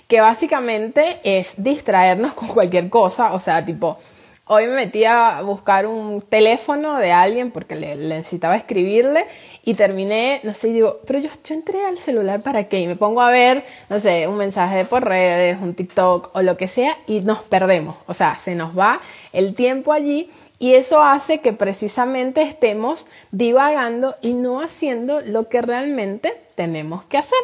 que 0.07 0.22
básicamente 0.22 1.19
es 1.24 1.63
distraernos 1.63 2.33
con 2.33 2.48
cualquier 2.50 2.89
cosa, 2.89 3.33
o 3.33 3.39
sea, 3.39 3.63
tipo, 3.65 3.98
hoy 4.45 4.67
me 4.67 4.75
metí 4.75 5.05
a 5.05 5.41
buscar 5.41 5.88
un 5.88 6.22
teléfono 6.22 6.98
de 6.98 7.12
alguien 7.12 7.51
porque 7.51 7.75
le, 7.75 7.95
necesitaba 7.95 8.55
escribirle 8.55 9.25
y 9.63 9.75
terminé, 9.75 10.41
no 10.43 10.53
sé, 10.53 10.67
digo, 10.67 11.00
pero 11.07 11.19
yo, 11.19 11.29
yo 11.43 11.55
entré 11.55 11.86
al 11.86 11.98
celular 11.98 12.41
para 12.41 12.65
qué, 12.65 12.81
y 12.81 12.88
me 12.88 12.95
pongo 12.95 13.22
a 13.22 13.31
ver, 13.31 13.63
no 13.89 14.00
sé, 14.00 14.27
un 14.27 14.38
mensaje 14.38 14.86
por 14.86 15.05
redes, 15.05 15.57
un 15.62 15.74
TikTok 15.74 16.36
o 16.36 16.41
lo 16.41 16.57
que 16.57 16.67
sea 16.67 16.98
y 17.07 17.22
nos 17.22 17.39
perdemos, 17.43 17.95
o 18.07 18.13
sea, 18.13 18.38
se 18.38 18.55
nos 18.55 18.77
va 18.77 19.00
el 19.31 19.55
tiempo 19.55 19.93
allí 19.93 20.29
y 20.60 20.75
eso 20.75 21.01
hace 21.01 21.39
que 21.39 21.53
precisamente 21.53 22.41
estemos 22.41 23.07
divagando 23.31 24.15
y 24.22 24.33
no 24.33 24.62
haciendo 24.62 25.22
lo 25.22 25.50
que 25.50 25.62
realmente 25.62 26.33
tenemos 26.55 27.03
que 27.05 27.17
hacer 27.17 27.39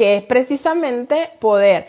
que 0.00 0.16
es 0.16 0.22
precisamente 0.22 1.28
poder 1.40 1.86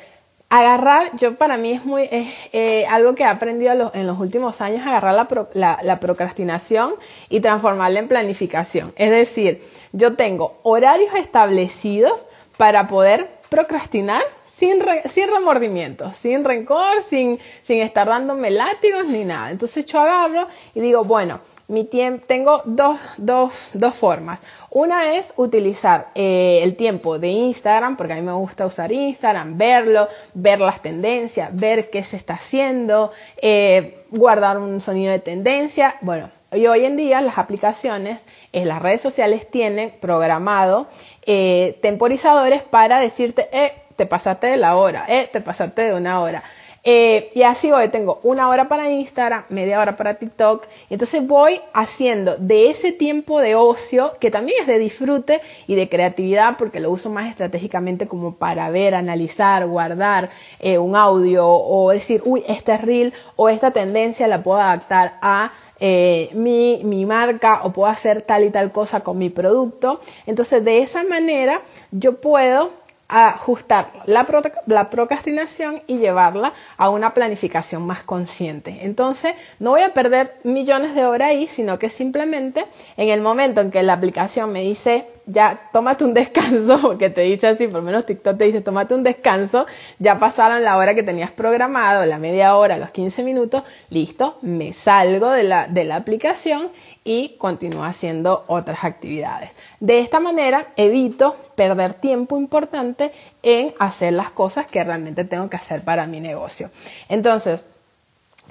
Agarrar, 0.50 1.16
yo 1.16 1.38
para 1.38 1.56
mí 1.56 1.72
es 1.72 1.86
muy, 1.86 2.10
es, 2.12 2.28
eh, 2.52 2.86
algo 2.90 3.16
que 3.16 3.24
he 3.24 3.26
aprendido 3.26 3.90
en 3.94 4.06
los 4.06 4.20
últimos 4.20 4.60
años, 4.60 4.86
agarrar 4.86 5.16
la, 5.54 5.80
la, 5.82 6.00
procrastinación 6.02 6.94
y 7.30 7.40
transformarla 7.40 8.00
en 8.00 8.10
planificación. 8.10 8.92
Es 8.98 9.12
decir, 9.12 9.64
yo 9.94 10.18
tengo 10.18 10.60
horarios 10.64 11.16
establecidos 11.16 12.28
para 12.58 12.88
poder 12.88 13.30
procrastinar 13.48 14.22
sin, 14.46 14.84
sin 15.06 15.30
remordimiento, 15.30 16.12
sin 16.12 16.44
rencor, 16.44 17.02
sin, 17.02 17.40
sin 17.64 17.80
estar 17.80 18.08
dándome 18.08 18.52
látigos 18.52 19.06
ni 19.06 19.24
nada. 19.24 19.52
Entonces 19.52 19.86
yo 19.86 20.02
agarro 20.02 20.50
y 20.76 20.82
digo, 20.82 21.06
bueno, 21.06 21.40
mi 21.72 21.86
tiempo, 21.86 22.26
tengo 22.28 22.62
dos, 22.66 23.00
dos, 23.18 23.72
dos, 23.74 23.96
formas. 23.96 24.40
Una 24.70 25.16
es 25.16 25.34
utilizar 25.38 26.10
eh, 26.16 26.60
el 26.64 26.76
tiempo 26.76 27.18
de 27.18 27.30
Instagram, 27.30 27.98
porque 27.98 28.14
a 28.14 28.16
mí 28.18 28.22
me 28.22 28.34
gusta 28.34 28.66
usar 28.66 28.92
Instagram, 28.92 29.58
verlo, 29.58 30.08
ver 30.34 30.60
las 30.60 30.82
tendencias, 30.82 31.50
ver 31.54 31.90
qué 31.90 32.04
se 32.04 32.18
está 32.18 32.36
haciendo, 32.36 33.12
eh, 33.42 34.04
guardar 34.12 34.58
un 34.58 34.82
sonido 34.82 35.12
de 35.12 35.20
tendencia. 35.20 35.96
Bueno, 36.02 36.30
y 36.54 36.68
hoy 36.68 36.86
en 36.86 36.98
día 36.98 37.22
las 37.22 37.38
aplicaciones, 37.38 38.20
en 38.52 38.68
las 38.68 38.82
redes 38.82 39.02
sociales 39.02 39.50
tienen 39.50 39.92
programado 40.02 40.88
eh, 41.26 41.78
temporizadores 41.82 42.64
para 42.64 43.00
decirte, 43.00 43.48
eh, 43.54 43.74
te 43.96 44.06
pasaste 44.06 44.48
de 44.48 44.58
la 44.58 44.76
hora, 44.76 45.06
eh, 45.08 45.30
te 45.32 45.40
pasaste 45.40 45.84
de 45.84 45.94
una 45.94 46.20
hora. 46.20 46.44
Eh, 46.84 47.32
y 47.36 47.44
así 47.44 47.70
voy, 47.70 47.88
tengo 47.90 48.20
una 48.24 48.50
hora 48.50 48.68
para 48.68 48.90
Instagram, 48.90 49.44
media 49.50 49.80
hora 49.80 49.96
para 49.96 50.16
TikTok. 50.16 50.66
Y 50.90 50.96
entonces 50.96 51.26
voy 51.26 51.60
haciendo 51.74 52.38
de 52.38 52.70
ese 52.72 52.92
tiempo 52.92 53.40
de 53.40 53.56
ocio, 53.56 54.14
que 54.20 54.32
también 54.32 54.62
es 54.62 54.68
de 54.68 54.80
disfrute 54.80 55.42
y 55.68 55.76
de 55.76 55.90
creatividad, 55.90 56.58
porque 56.58 56.80
lo 56.80 56.90
uso 56.90 57.10
más 57.10 57.30
estratégicamente 57.30 58.08
como 58.08 58.36
para 58.36 58.70
ver, 58.72 58.96
analizar, 58.96 59.66
guardar 59.68 60.32
eh, 60.60 60.80
un 60.80 60.96
audio 60.96 61.48
o 61.48 61.92
decir, 61.92 62.22
uy, 62.26 62.44
este 62.48 62.78
reel 62.78 63.14
o 63.36 63.50
esta 63.50 63.72
tendencia 63.72 64.28
la 64.28 64.42
puedo 64.42 64.60
adaptar 64.60 65.18
a 65.22 65.52
eh, 65.84 66.30
mi, 66.34 66.82
mi, 66.84 67.06
marca 67.06 67.62
o 67.64 67.74
puedo 67.74 67.90
hacer 67.90 68.22
tal 68.22 68.44
y 68.44 68.52
tal 68.52 68.72
cosa 68.72 69.00
con 69.00 69.18
mi 69.18 69.30
producto. 69.30 70.00
Entonces, 70.28 70.64
de 70.64 70.80
esa 70.80 71.04
manera 71.04 71.60
yo 71.90 72.18
puedo 72.22 72.70
ajustar 73.12 73.92
la, 74.06 74.26
la, 74.68 74.90
procrastinación 74.90 75.82
y 75.86 75.98
llevarla 75.98 76.54
a 76.78 76.90
una 76.90 77.14
planificación 77.14 77.86
más 77.86 78.04
consciente. 78.04 78.80
Entonces, 78.84 79.34
no 79.60 79.72
voy 79.72 79.82
a 79.82 79.94
perder 79.94 80.34
millones 80.44 80.96
de 80.96 81.06
horas 81.06 81.30
ahí, 81.30 81.46
sino 81.46 81.78
que 81.78 81.90
simplemente 81.90 82.66
en 82.96 83.10
el 83.10 83.20
momento 83.20 83.60
en 83.60 83.70
que 83.70 83.84
la 83.84 83.94
aplicación 83.94 84.54
me 84.54 84.62
dice, 84.62 85.06
ya 85.26 85.60
tómate 85.74 86.06
un 86.06 86.14
descanso, 86.14 86.78
porque 86.82 87.10
te 87.10 87.22
dice 87.22 87.48
así, 87.48 87.68
por 87.68 87.82
lo 87.82 87.84
menos 87.84 88.06
TikTok 88.06 88.38
te 88.38 88.46
dice, 88.46 88.62
tómate 88.62 88.96
un 88.96 89.04
descanso, 89.04 89.66
ya 90.00 90.18
pasaron 90.18 90.64
la 90.64 90.78
hora 90.78 90.96
que 90.96 91.04
tenías 91.04 91.32
programado, 91.32 92.06
la 92.06 92.18
media 92.18 92.56
hora, 92.56 92.78
los 92.78 92.92
15 92.92 93.24
minutos, 93.24 93.64
listo, 93.90 94.38
me 94.42 94.72
salgo 94.72 95.32
de 95.32 95.44
la, 95.44 95.68
de 95.68 95.84
la 95.84 95.98
aplicación 95.98 96.70
y 97.04 97.36
continúo 97.38 97.84
haciendo 97.84 98.44
otras 98.48 98.84
actividades. 98.84 99.52
De 99.80 100.00
esta 100.00 100.20
manera 100.20 100.68
evito 100.76 101.36
perder 101.56 101.94
tiempo 101.94 102.38
importante 102.38 103.12
en 103.44 103.74
hacer 103.80 104.14
las 104.14 104.30
cosas 104.30 104.68
que 104.68 104.84
realmente 104.84 105.26
tengo 105.26 105.50
que 105.50 105.58
hacer 105.58 105.84
para 105.84 106.06
mi 106.06 106.20
negocio. 106.20 106.70
Entonces, 107.10 107.66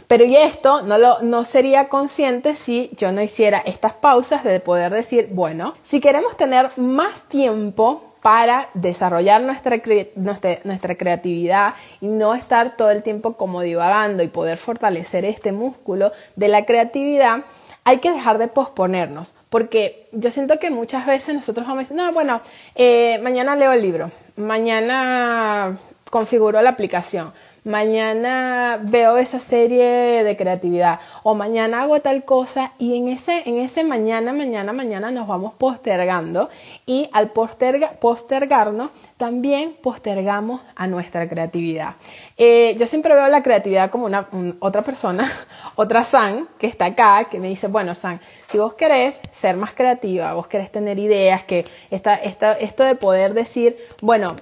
pero 0.06 0.24
y 0.24 0.36
esto 0.36 0.82
no, 0.82 0.98
lo, 0.98 1.20
no 1.22 1.44
sería 1.44 1.88
consciente 1.88 2.56
si 2.56 2.90
yo 2.96 3.12
no 3.12 3.22
hiciera 3.22 3.58
estas 3.58 3.92
pausas 3.92 4.44
de 4.44 4.60
poder 4.60 4.92
decir, 4.92 5.28
bueno, 5.30 5.74
si 5.82 6.00
queremos 6.00 6.36
tener 6.36 6.70
más 6.76 7.22
tiempo 7.28 8.10
para 8.22 8.68
desarrollar 8.74 9.40
nuestra, 9.42 9.80
nuestra, 10.16 10.58
nuestra, 10.64 10.94
creatividad 10.94 11.74
y 12.00 12.06
no 12.06 12.34
estar 12.34 12.76
todo 12.76 12.90
el 12.90 13.02
tiempo 13.02 13.32
como 13.34 13.62
divagando 13.62 14.22
y 14.22 14.28
poder 14.28 14.58
fortalecer 14.58 15.24
este 15.24 15.52
músculo 15.52 16.12
de 16.36 16.48
la 16.48 16.66
creatividad, 16.66 17.44
hay 17.84 17.98
que 17.98 18.10
dejar 18.10 18.38
de 18.38 18.48
posponernos, 18.48 19.34
porque 19.48 20.08
yo 20.12 20.30
siento 20.30 20.58
que 20.58 20.70
muchas 20.70 21.06
veces 21.06 21.34
nosotros 21.34 21.66
vamos 21.66 21.78
a 21.78 21.82
decir, 21.82 21.96
no, 21.96 22.12
bueno, 22.12 22.40
eh, 22.74 23.18
mañana 23.22 23.56
leo 23.56 23.72
el 23.72 23.82
libro, 23.82 24.10
mañana 24.36 25.76
configuro 26.10 26.60
la 26.60 26.70
aplicación, 26.70 27.32
mañana 27.64 28.78
veo 28.82 29.18
esa 29.18 29.38
serie 29.38 30.24
de 30.24 30.36
creatividad 30.36 31.00
o 31.22 31.34
mañana 31.34 31.82
hago 31.82 32.00
tal 32.00 32.24
cosa 32.24 32.72
y 32.78 32.96
en 32.96 33.08
ese, 33.08 33.42
en 33.48 33.58
ese 33.58 33.84
mañana, 33.84 34.32
mañana, 34.32 34.72
mañana 34.72 35.10
nos 35.10 35.26
vamos 35.26 35.54
postergando 35.54 36.48
y 36.86 37.08
al 37.12 37.30
postergarnos 37.30 38.90
también 39.16 39.74
postergamos 39.82 40.60
a 40.74 40.86
nuestra 40.86 41.28
creatividad. 41.28 41.94
Eh, 42.36 42.74
yo 42.78 42.86
siempre 42.86 43.14
veo 43.14 43.28
la 43.28 43.42
creatividad 43.42 43.90
como 43.90 44.06
una 44.06 44.26
otra 44.60 44.82
persona, 44.82 45.30
otra 45.74 46.04
San 46.04 46.48
que 46.58 46.66
está 46.66 46.86
acá, 46.86 47.24
que 47.30 47.38
me 47.38 47.48
dice, 47.48 47.68
bueno 47.68 47.94
San, 47.94 48.20
si 48.48 48.58
vos 48.58 48.74
querés 48.74 49.20
ser 49.30 49.56
más 49.56 49.74
creativa, 49.74 50.32
vos 50.32 50.46
querés 50.46 50.72
tener 50.72 50.98
ideas, 50.98 51.44
que 51.44 51.66
esta, 51.90 52.14
esta, 52.14 52.52
esto 52.54 52.84
de 52.84 52.94
poder 52.94 53.34
decir, 53.34 53.76
bueno, 54.00 54.34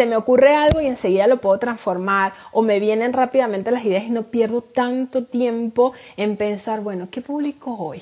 se 0.00 0.06
me 0.06 0.16
ocurre 0.16 0.56
algo 0.56 0.80
y 0.80 0.86
enseguida 0.86 1.26
lo 1.26 1.42
puedo 1.42 1.58
transformar 1.58 2.32
o 2.52 2.62
me 2.62 2.80
vienen 2.80 3.12
rápidamente 3.12 3.70
las 3.70 3.84
ideas 3.84 4.04
y 4.04 4.08
no 4.08 4.22
pierdo 4.22 4.62
tanto 4.62 5.26
tiempo 5.26 5.92
en 6.16 6.38
pensar, 6.38 6.80
bueno, 6.80 7.08
¿qué 7.10 7.20
publico 7.20 7.76
hoy? 7.78 8.00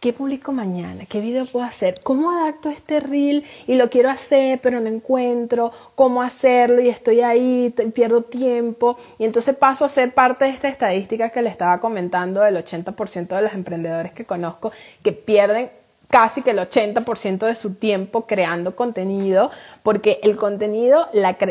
¿Qué 0.00 0.14
publico 0.14 0.52
mañana? 0.52 1.04
¿Qué 1.06 1.20
video 1.20 1.44
puedo 1.44 1.66
hacer? 1.66 1.96
¿Cómo 2.02 2.30
adapto 2.30 2.70
este 2.70 2.98
reel 2.98 3.44
y 3.66 3.74
lo 3.74 3.90
quiero 3.90 4.08
hacer 4.08 4.58
pero 4.62 4.80
no 4.80 4.88
encuentro 4.88 5.70
cómo 5.94 6.22
hacerlo 6.22 6.80
y 6.80 6.88
estoy 6.88 7.20
ahí, 7.20 7.74
pierdo 7.94 8.22
tiempo? 8.22 8.96
Y 9.18 9.26
entonces 9.26 9.54
paso 9.54 9.84
a 9.84 9.90
ser 9.90 10.14
parte 10.14 10.46
de 10.46 10.50
esta 10.50 10.68
estadística 10.68 11.28
que 11.28 11.42
le 11.42 11.50
estaba 11.50 11.78
comentando 11.78 12.40
del 12.40 12.56
80% 12.56 13.36
de 13.36 13.42
los 13.42 13.52
emprendedores 13.52 14.12
que 14.12 14.24
conozco 14.24 14.72
que 15.02 15.12
pierden 15.12 15.68
casi 16.14 16.42
que 16.42 16.52
el 16.52 16.60
80% 16.60 17.38
de 17.38 17.56
su 17.56 17.74
tiempo 17.74 18.24
creando 18.24 18.76
contenido, 18.76 19.50
porque 19.82 20.20
el 20.22 20.36
contenido, 20.36 21.08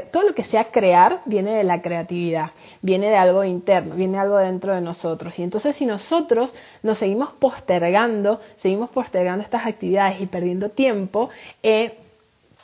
todo 0.10 0.24
lo 0.24 0.34
que 0.34 0.46
sea 0.46 0.72
crear, 0.72 1.20
viene 1.25 1.53
de 1.53 1.65
la 1.65 1.82
creatividad, 1.82 2.51
viene 2.82 3.10
de 3.10 3.17
algo 3.17 3.43
interno, 3.43 3.96
viene 3.96 4.13
de 4.13 4.20
algo 4.20 4.38
dentro 4.38 4.74
de 4.74 4.79
nosotros. 4.79 5.38
Y 5.38 5.43
entonces 5.43 5.75
si 5.75 5.86
nosotros 5.86 6.55
nos 6.82 6.98
seguimos 6.98 7.32
postergando, 7.32 8.39
seguimos 8.55 8.89
postergando 8.89 9.43
estas 9.43 9.65
actividades 9.65 10.22
y 10.22 10.27
perdiendo 10.27 10.70
tiempo, 10.70 11.29
eh, 11.62 11.98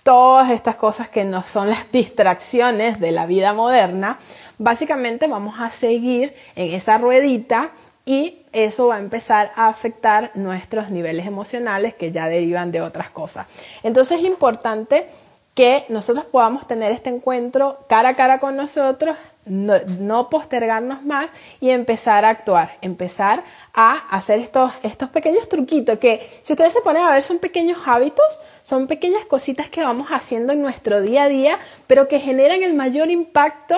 todas 0.03 0.51
estas 0.51 0.77
cosas 0.77 1.09
que 1.09 1.25
no 1.25 1.43
son 1.43 1.67
las 1.67 1.91
distracciones 1.91 3.01
de 3.01 3.11
la 3.11 3.25
vida 3.25 3.51
moderna, 3.51 4.19
básicamente 4.57 5.27
vamos 5.27 5.59
a 5.59 5.69
seguir 5.69 6.33
en 6.55 6.75
esa 6.75 6.97
ruedita 6.97 7.71
y 8.09 8.39
eso 8.53 8.87
va 8.87 8.95
a 8.95 8.99
empezar 8.99 9.51
a 9.55 9.67
afectar 9.67 10.31
nuestros 10.33 10.89
niveles 10.89 11.27
emocionales 11.27 11.93
que 11.93 12.11
ya 12.11 12.27
derivan 12.27 12.71
de 12.71 12.81
otras 12.81 13.11
cosas. 13.11 13.45
Entonces 13.83 14.21
es 14.21 14.25
importante 14.25 15.05
que 15.53 15.85
nosotros 15.89 16.25
podamos 16.25 16.65
tener 16.65 16.91
este 16.91 17.11
encuentro 17.11 17.77
cara 17.87 18.09
a 18.09 18.15
cara 18.15 18.39
con 18.39 18.55
nosotros, 18.55 19.15
no, 19.45 20.29
postergarnos 20.29 21.03
más 21.03 21.29
y 21.61 21.69
empezar 21.69 22.25
a 22.25 22.29
actuar, 22.29 22.71
empezar 22.81 23.43
a 23.75 23.97
hacer 24.09 24.39
estos, 24.39 24.71
estos 24.81 25.09
pequeños 25.11 25.47
truquitos 25.47 25.99
que 25.99 26.27
si 26.41 26.53
ustedes 26.53 26.73
se 26.73 26.81
ponen 26.81 27.03
a 27.03 27.11
ver 27.11 27.21
son 27.21 27.37
pequeños 27.37 27.77
hábitos, 27.85 28.25
son 28.63 28.87
pequeñas 28.87 29.23
cositas 29.25 29.69
que 29.69 29.81
vamos 29.81 30.07
haciendo 30.07 30.51
en 30.53 30.63
nuestro 30.63 30.99
día 31.01 31.25
a 31.25 31.29
día, 31.29 31.59
pero 31.85 32.07
que 32.07 32.19
generan 32.19 32.63
el 32.63 32.73
mayor 32.73 33.11
impacto 33.11 33.77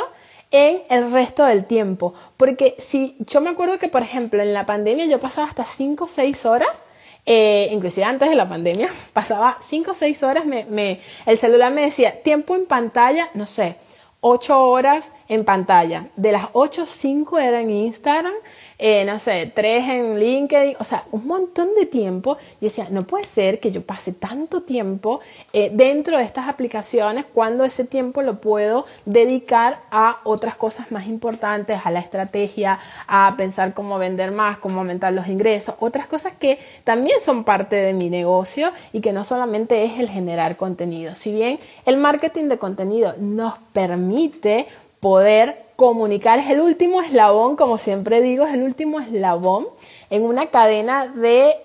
en 0.52 0.78
el 0.90 1.12
resto 1.12 1.46
del 1.46 1.66
tiempo. 1.66 2.14
Porque 2.38 2.76
si 2.78 3.16
yo 3.20 3.42
me 3.42 3.50
acuerdo 3.50 3.80
que, 3.80 3.88
por 3.88 4.04
ejemplo, 4.04 4.42
en 4.42 4.54
la 4.54 4.66
pandemia 4.66 5.06
yo 5.06 5.20
pasaba 5.20 5.48
hasta 5.48 5.66
5 5.66 6.06
o 6.06 6.08
6 6.08 6.46
horas, 6.46 6.84
eh, 7.26 7.70
inclusive 7.72 8.06
antes 8.06 8.30
de 8.30 8.36
la 8.36 8.48
pandemia, 8.48 8.90
pasaba 9.14 9.58
5 9.62 9.92
o 9.92 9.94
6 9.94 10.24
horas, 10.24 10.46
me, 10.46 11.00
el 11.26 11.38
celular 11.38 11.72
me 11.72 11.82
decía, 11.82 12.22
tiempo 12.22 12.56
en 12.56 12.66
pantalla, 12.66 13.30
no 13.34 13.48
sé, 13.48 13.78
8 14.22 14.68
horas 14.68 15.14
en 15.30 15.46
pantalla. 15.46 16.06
De 16.16 16.32
las 16.32 16.48
8, 16.54 16.86
5 16.86 17.40
eran 17.40 17.64
en 17.64 17.72
Instagram, 17.72 18.34
eh, 18.84 19.06
no 19.06 19.20
sé, 19.20 19.52
tres 19.54 19.88
en 19.88 20.20
LinkedIn, 20.20 20.76
o 20.80 20.84
sea, 20.84 21.04
un 21.12 21.28
montón 21.28 21.70
de 21.80 21.86
tiempo. 21.86 22.38
Y 22.60 22.66
decía, 22.66 22.88
no 22.90 23.04
puede 23.04 23.26
ser 23.26 23.60
que 23.60 23.72
yo 23.72 23.84
pase 23.84 24.12
tanto 24.12 24.64
tiempo 24.64 25.20
eh, 25.54 25.70
dentro 25.72 26.18
de 26.18 26.24
estas 26.24 26.50
aplicaciones 26.50 27.26
cuando 27.32 27.64
ese 27.64 27.84
tiempo 27.84 28.24
lo 28.24 28.42
puedo 28.42 28.86
dedicar 29.06 29.80
a 29.92 30.20
otras 30.24 30.56
cosas 30.56 30.92
más 30.92 31.06
importantes, 31.06 31.80
a 31.84 31.92
la 31.92 32.00
estrategia, 32.00 32.80
a 33.08 33.36
pensar 33.38 33.76
cómo 33.76 34.00
vender 34.00 34.32
más, 34.32 34.58
cómo 34.58 34.80
aumentar 34.80 35.14
los 35.14 35.28
ingresos, 35.28 35.76
otras 35.80 36.08
cosas 36.08 36.34
que 36.34 36.58
también 36.84 37.22
son 37.22 37.44
parte 37.44 37.76
de 37.76 37.94
mi 37.94 38.10
negocio 38.10 38.72
y 38.94 39.02
que 39.02 39.14
no 39.14 39.24
solamente 39.24 39.84
es 39.84 40.00
el 40.00 40.10
generar 40.10 40.58
contenido. 40.58 41.14
Si 41.14 41.32
bien 41.32 41.60
el 41.86 41.98
marketing 41.98 42.50
de 42.50 42.58
contenido 42.58 43.14
nos 43.20 43.54
permite 43.74 44.68
poder 45.02 45.62
comunicar. 45.76 46.40
Es 46.40 46.50
el 46.50 46.62
último 46.62 47.02
eslabón, 47.02 47.58
como 47.58 47.78
siempre 47.78 48.22
digo, 48.22 48.46
es 48.46 48.54
el 48.54 48.64
último 48.64 49.02
eslabón 49.02 49.68
en 50.10 50.24
una 50.24 50.46
cadena 50.46 51.08
de 51.08 51.56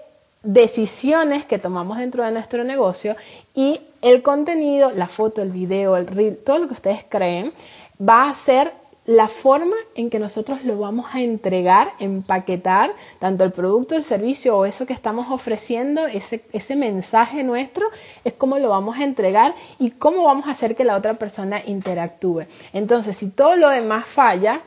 decisiones 0.43 1.45
que 1.45 1.59
tomamos 1.59 1.99
dentro 1.99 2.25
de 2.25 2.31
nuestro 2.33 2.65
negocio 2.65 3.15
y 3.55 3.81
el 4.03 4.23
contenido, 4.23 4.91
la 4.93 5.07
foto, 5.07 5.43
el 5.43 5.51
video, 5.51 5.97
el 5.97 6.07
reel, 6.07 6.37
todo 6.37 6.59
lo 6.59 6.67
que 6.67 6.75
ustedes 6.75 7.05
creen 7.09 7.53
va 8.01 8.29
a 8.29 8.35
ser 8.35 8.73
la 9.07 9.29
forma 9.29 9.77
en 9.95 10.11
que 10.11 10.19
nosotros 10.19 10.65
lo 10.65 10.79
vamos 10.79 11.07
a 11.13 11.23
entregar, 11.23 11.93
empaquetar, 12.01 12.93
tanto 13.19 13.45
el 13.45 13.53
producto, 13.53 13.95
el 13.95 14.05
servicio 14.05 14.57
o 14.57 14.67
eso 14.67 14.85
que 14.85 14.93
estamos 14.93 15.31
ofreciendo, 15.31 16.07
ese, 16.07 16.45
ese 16.53 16.77
mensaje 16.77 17.45
nuestro, 17.45 17.87
es 18.25 18.33
cómo 18.33 18.59
lo 18.59 18.69
vamos 18.69 18.99
a 18.99 19.05
entregar 19.05 19.55
y 19.79 19.91
cómo 19.91 20.25
vamos 20.25 20.47
a 20.49 20.51
hacer 20.51 20.75
que 20.75 20.85
la 20.85 20.97
otra 20.97 21.15
persona 21.15 21.63
interactúe. 21.65 22.47
Entonces, 22.73 23.17
si 23.17 23.31
todo 23.31 23.57
lo 23.57 23.71
demás 23.71 24.07
falla, 24.07 24.61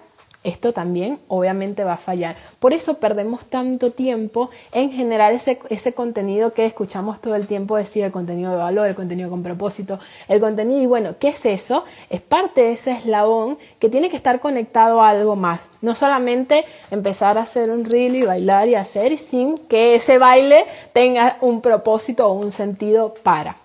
esto 0.43 0.71
también 0.71 1.19
obviamente 1.27 1.83
va 1.83 1.93
a 1.93 1.97
fallar. 1.97 2.35
Por 2.59 2.73
eso 2.73 2.97
perdemos 2.97 3.47
tanto 3.47 3.91
tiempo 3.91 4.49
en 4.71 4.91
generar 4.91 5.33
ese, 5.33 5.59
ese, 5.69 5.93
contenido 5.93 6.53
que 6.53 6.65
escuchamos 6.65 7.19
todo 7.19 7.35
el 7.35 7.45
tiempo 7.45 7.75
decir, 7.75 8.05
el 8.05 8.11
contenido 8.11 8.51
de 8.51 8.57
valor, 8.57 8.87
el 8.87 8.95
contenido 8.95 9.29
con 9.29 9.43
propósito, 9.43 9.99
el 10.27 10.39
contenido, 10.39 10.81
y 10.81 10.85
bueno, 10.85 11.15
¿qué 11.19 11.29
es 11.29 11.45
eso? 11.45 11.83
Es 12.09 12.21
parte 12.21 12.61
de 12.61 12.73
ese 12.73 12.91
eslabón 12.91 13.57
que 13.79 13.89
tiene 13.89 14.09
que 14.09 14.15
estar 14.15 14.39
conectado 14.39 15.01
a 15.01 15.09
algo 15.09 15.35
más. 15.35 15.59
No 15.81 15.95
solamente 15.95 16.65
empezar 16.91 17.37
a 17.37 17.41
hacer 17.41 17.69
un 17.69 17.85
reel 17.85 18.15
y 18.15 18.23
bailar 18.23 18.67
y 18.69 18.75
hacer 18.75 19.17
sin 19.17 19.57
que 19.57 19.95
ese 19.95 20.17
baile 20.17 20.65
tenga 20.93 21.37
un 21.41 21.61
propósito 21.61 22.27
o 22.27 22.33
un 22.33 22.51
sentido 22.51 23.13
para. 23.23 23.55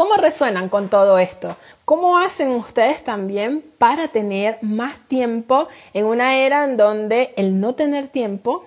¿Cómo 0.00 0.14
resuenan 0.14 0.70
con 0.70 0.88
todo 0.88 1.18
esto? 1.18 1.54
¿Cómo 1.84 2.16
hacen 2.16 2.52
ustedes 2.52 3.04
también 3.04 3.62
para 3.76 4.08
tener 4.08 4.56
más 4.62 4.98
tiempo 5.08 5.68
en 5.92 6.06
una 6.06 6.38
era 6.38 6.64
en 6.64 6.78
donde 6.78 7.34
el 7.36 7.60
no 7.60 7.74
tener 7.74 8.08
tiempo 8.08 8.64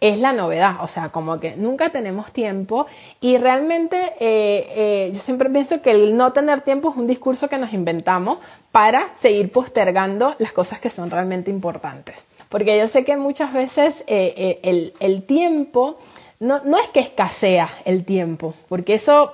es 0.00 0.18
la 0.18 0.32
novedad? 0.32 0.78
O 0.82 0.88
sea, 0.88 1.10
como 1.10 1.38
que 1.38 1.54
nunca 1.54 1.90
tenemos 1.90 2.32
tiempo 2.32 2.86
y 3.20 3.38
realmente 3.38 3.96
eh, 4.18 4.66
eh, 4.74 5.10
yo 5.14 5.20
siempre 5.20 5.48
pienso 5.50 5.80
que 5.80 5.92
el 5.92 6.16
no 6.16 6.32
tener 6.32 6.62
tiempo 6.62 6.90
es 6.90 6.96
un 6.96 7.06
discurso 7.06 7.48
que 7.48 7.58
nos 7.58 7.72
inventamos 7.72 8.38
para 8.72 9.08
seguir 9.16 9.52
postergando 9.52 10.34
las 10.38 10.50
cosas 10.50 10.80
que 10.80 10.90
son 10.90 11.12
realmente 11.12 11.48
importantes. 11.48 12.16
Porque 12.48 12.76
yo 12.76 12.88
sé 12.88 13.04
que 13.04 13.16
muchas 13.16 13.52
veces 13.52 14.02
eh, 14.08 14.58
el, 14.64 14.94
el, 14.98 15.22
tiempo, 15.22 15.96
no, 16.40 16.60
no 16.64 16.76
es 16.76 16.88
que 16.88 16.98
escasea 16.98 17.70
el 17.84 18.04
tiempo, 18.04 18.52
porque 18.68 18.94
eso 18.94 19.32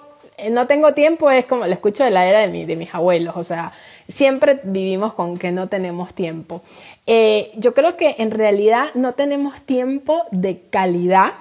no 0.51 0.67
tengo 0.67 0.95
tiempo 0.95 1.31
es 1.31 1.45
como 1.45 1.67
lo 1.67 1.73
escucho 1.73 2.05
de 2.05 2.11
la 2.11 2.27
era 2.27 2.47
de, 2.47 2.67
de 2.67 2.77
mis 2.77 2.95
abuelos, 2.95 3.37
o 3.37 3.45
sea, 3.45 3.73
siempre 4.09 4.61
vivimos 4.65 5.15
con 5.15 5.39
que 5.39 5.53
no 5.53 5.69
tenemos 5.69 6.15
tiempo. 6.15 6.63
Eh, 7.07 7.51
yo 7.57 7.75
creo 7.75 7.97
que 7.97 8.17
en 8.19 8.31
realidad 8.31 8.87
no 8.95 9.13
tenemos 9.13 9.63
tiempo 9.63 10.23
de 10.31 10.61
calidad 10.71 11.33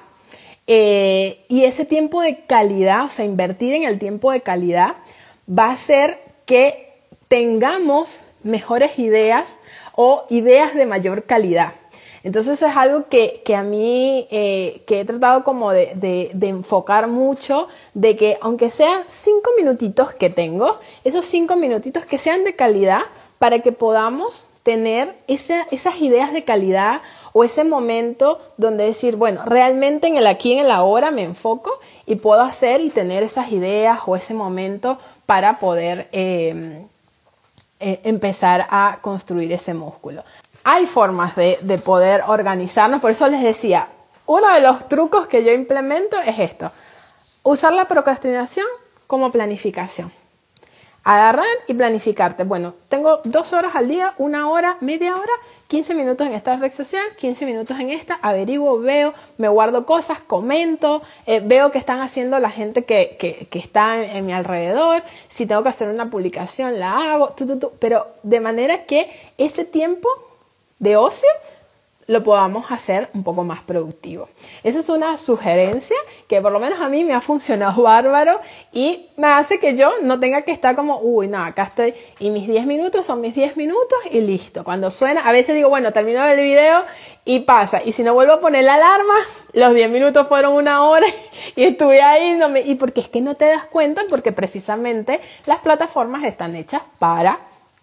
eh, 0.68 1.44
y 1.50 1.66
ese 1.66 1.86
tiempo 1.86 2.22
de 2.22 2.46
calidad, 2.46 3.06
o 3.06 3.10
sea, 3.10 3.26
invertir 3.26 3.74
en 3.74 3.84
el 3.84 4.00
tiempo 4.00 4.32
de 4.32 4.42
calidad 4.42 4.96
va 5.48 5.66
a 5.66 5.74
hacer 5.74 6.20
que 6.46 6.94
tengamos 7.28 8.22
mejores 8.44 8.98
ideas 9.00 9.58
o 9.96 10.26
ideas 10.30 10.74
de 10.74 10.86
mayor 10.86 11.24
calidad. 11.24 11.74
Entonces 12.24 12.62
es 12.62 12.76
algo 12.76 13.06
que, 13.10 13.42
a 13.56 13.64
mí, 13.64 14.28
eh, 14.30 14.84
que 14.86 15.00
he 15.00 15.06
tratado 15.06 15.44
como 15.44 15.72
de, 15.72 16.32
enfocar 16.42 17.08
mucho, 17.08 17.68
de 17.94 18.16
que 18.16 18.38
aunque 18.42 18.70
sean 18.70 19.02
cinco 19.08 19.50
minutitos 19.58 20.14
que 20.14 20.30
tengo, 20.30 20.80
esos 21.04 21.26
cinco 21.26 21.56
minutitos 21.56 22.06
que 22.06 22.18
sean 22.18 22.44
de 22.44 22.56
calidad 22.56 23.02
para 23.40 23.60
que 23.60 23.72
podamos 23.72 24.46
tener 24.62 25.16
esas 25.28 26.02
ideas 26.02 26.32
de 26.34 26.44
calidad 26.44 27.02
o 27.34 27.44
ese 27.44 27.64
momento 27.64 28.40
donde 28.58 28.86
decir, 28.86 29.16
bueno, 29.16 29.44
realmente 29.46 30.06
en 30.06 30.18
el 30.18 30.28
aquí, 30.28 30.54
en 30.54 30.60
el 30.60 30.70
ahora 30.70 31.10
me 31.10 31.24
enfoco 31.24 31.72
y 32.06 32.18
puedo 32.18 32.42
hacer 32.42 32.82
y 32.82 32.92
tener 32.92 33.24
esas 33.24 33.52
ideas 33.52 34.02
o 34.06 34.16
ese 34.16 34.36
momento 34.36 35.00
para 35.26 35.58
poder 35.58 36.08
eh, 36.12 36.86
eh, 37.80 38.00
empezar 38.04 38.68
a 38.70 39.00
construir 39.02 39.52
ese 39.52 39.74
músculo 39.74 40.24
hay 40.64 40.86
formas 40.86 41.36
de, 41.36 41.82
poder 41.84 42.24
organizarnos, 42.28 43.02
por 43.02 43.12
eso 43.12 43.28
les 43.28 43.42
decía, 43.42 43.88
uno 44.26 44.54
de 44.54 44.62
los 44.62 44.88
trucos 44.88 45.28
que 45.28 45.44
yo 45.44 45.52
implemento 45.52 46.18
es 46.22 46.40
esto, 46.40 46.72
usar 47.44 47.74
la 47.74 47.88
procrastinación 47.88 48.68
como 49.08 49.32
planificación. 49.32 50.12
Agarrar 51.04 51.48
y 51.66 51.74
planificarte. 51.74 52.44
Bueno, 52.44 52.76
tengo 52.88 53.22
dos 53.24 53.54
horas 53.54 53.76
al 53.76 53.88
día, 53.88 54.14
una 54.20 54.48
hora, 54.52 54.78
media 54.82 55.16
hora, 55.16 55.32
15 55.66 55.96
minutos 55.96 56.28
en 56.28 56.34
esta 56.34 56.58
red 56.58 56.72
social, 56.72 57.04
15 57.18 57.46
minutos 57.48 57.80
en 57.80 57.90
esta, 57.90 58.20
averiguo, 58.22 58.80
veo, 58.80 59.12
me 59.40 59.48
guardo 59.48 59.88
cosas, 59.88 60.20
comento, 60.20 61.02
eh, 61.26 61.42
veo 61.44 61.72
qué 61.72 61.80
están 61.80 62.02
haciendo 62.02 62.38
la 62.38 62.52
gente 62.52 62.84
que, 62.84 63.18
que, 63.18 63.58
está 63.58 64.04
en, 64.04 64.28
mi 64.28 64.34
alrededor, 64.34 65.02
si 65.28 65.48
tengo 65.48 65.64
que 65.64 65.70
hacer 65.70 65.90
una 65.90 66.12
publicación, 66.12 66.80
la 66.80 67.14
hago, 67.14 67.34
pero 67.80 68.06
de 68.22 68.40
manera 68.40 68.86
que 68.86 69.10
ese 69.40 69.66
tiempo 69.66 70.08
de 70.82 70.98
ocio 70.98 71.30
lo 72.08 72.24
podamos 72.24 72.72
hacer 72.72 73.10
un 73.14 73.24
poco 73.24 73.44
más 73.44 73.62
productivo. 73.62 74.28
Esa 74.64 74.80
es 74.80 74.90
una 74.90 75.18
sugerencia 75.18 75.96
que 76.28 76.42
por 76.42 76.52
lo 76.52 76.60
menos 76.60 76.82
a 76.82 76.90
mí 76.90 77.04
me 77.04 77.14
ha 77.14 77.22
funcionado 77.22 77.82
bárbaro 77.84 78.40
y 78.74 79.08
me 79.16 79.28
hace 79.28 79.60
que 79.60 79.76
yo 79.76 79.92
no 80.02 80.20
tenga 80.20 80.42
que 80.42 80.52
estar 80.52 80.76
como, 80.76 81.00
uy, 81.00 81.28
no, 81.28 81.42
acá 81.42 81.64
estoy 81.64 81.94
y 82.20 82.32
mis 82.32 82.48
10 82.48 82.66
minutos 82.66 83.06
son 83.06 83.22
mis 83.22 83.36
10 83.36 83.56
minutos 83.56 83.98
y 84.12 84.22
listo. 84.22 84.64
Cuando 84.64 84.92
suena, 84.92 85.22
a 85.22 85.32
veces 85.32 85.56
digo, 85.56 85.70
bueno, 85.70 85.94
termino 85.94 86.26
el 86.26 86.42
video 86.42 86.84
y 87.24 87.42
pasa. 87.42 87.82
Y 87.86 87.94
si 87.94 88.04
no 88.04 88.14
vuelvo 88.14 88.34
a 88.34 88.40
poner 88.40 88.64
la 88.64 88.74
alarma, 88.74 89.14
los 89.54 89.74
10 89.74 89.92
minutos 89.92 90.28
fueron 90.28 90.54
una 90.54 90.84
hora 90.84 91.08
y 91.56 91.64
estuve 91.64 92.02
ahí. 92.02 92.36
No 92.36 92.50
me... 92.50 92.62
Y 92.62 92.76
porque 92.76 93.02
es 93.02 93.08
que 93.08 93.22
no 93.22 93.36
te 93.36 93.46
das 93.46 93.66
cuenta, 93.66 94.02
porque 94.10 94.32
precisamente 94.32 95.22
las 95.46 95.60
plataformas 95.60 96.24
están 96.24 96.56
hechas 96.56 96.82
para 97.00 97.40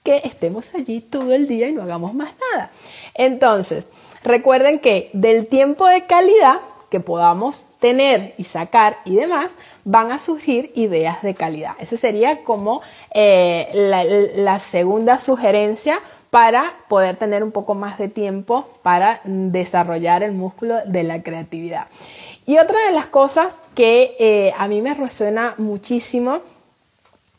que 0.08 0.26
estemos 0.26 0.74
allí 0.74 1.02
todo 1.02 1.34
el 1.34 1.46
día 1.46 1.68
y 1.68 1.72
no 1.72 1.82
hagamos 1.82 2.14
más 2.14 2.32
nada. 2.50 2.70
Entonces, 3.12 3.88
recuerden 4.24 4.78
que 4.78 5.10
del 5.12 5.46
tiempo 5.46 5.86
de 5.86 6.06
calidad 6.06 6.60
que 6.88 6.98
podamos 6.98 7.66
tener 7.78 8.32
y 8.38 8.44
sacar 8.44 8.96
y 9.04 9.16
demás, 9.16 9.56
van 9.84 10.10
a 10.10 10.18
surgir 10.18 10.72
ideas 10.74 11.20
de 11.20 11.34
calidad. 11.34 11.72
Esa 11.78 11.98
sería 11.98 12.42
como 12.42 12.80
eh, 13.12 13.68
la, 14.34 14.58
segunda 14.60 15.20
sugerencia 15.20 16.00
para 16.30 16.72
poder 16.88 17.16
tener 17.16 17.42
un 17.42 17.52
poco 17.52 17.74
más 17.74 17.98
de 17.98 18.08
tiempo 18.08 18.66
para 18.82 19.20
desarrollar 19.24 20.22
el 20.22 20.32
músculo 20.32 20.76
de 20.86 21.02
la 21.02 21.22
creatividad. 21.22 21.86
Y 22.46 22.56
otra 22.56 22.78
de 22.86 22.92
las 22.92 23.08
cosas 23.08 23.58
que 23.74 24.16
eh, 24.18 24.54
a 24.56 24.68
mí 24.68 24.80
me 24.80 24.94
resuena 24.94 25.52
muchísimo 25.58 26.40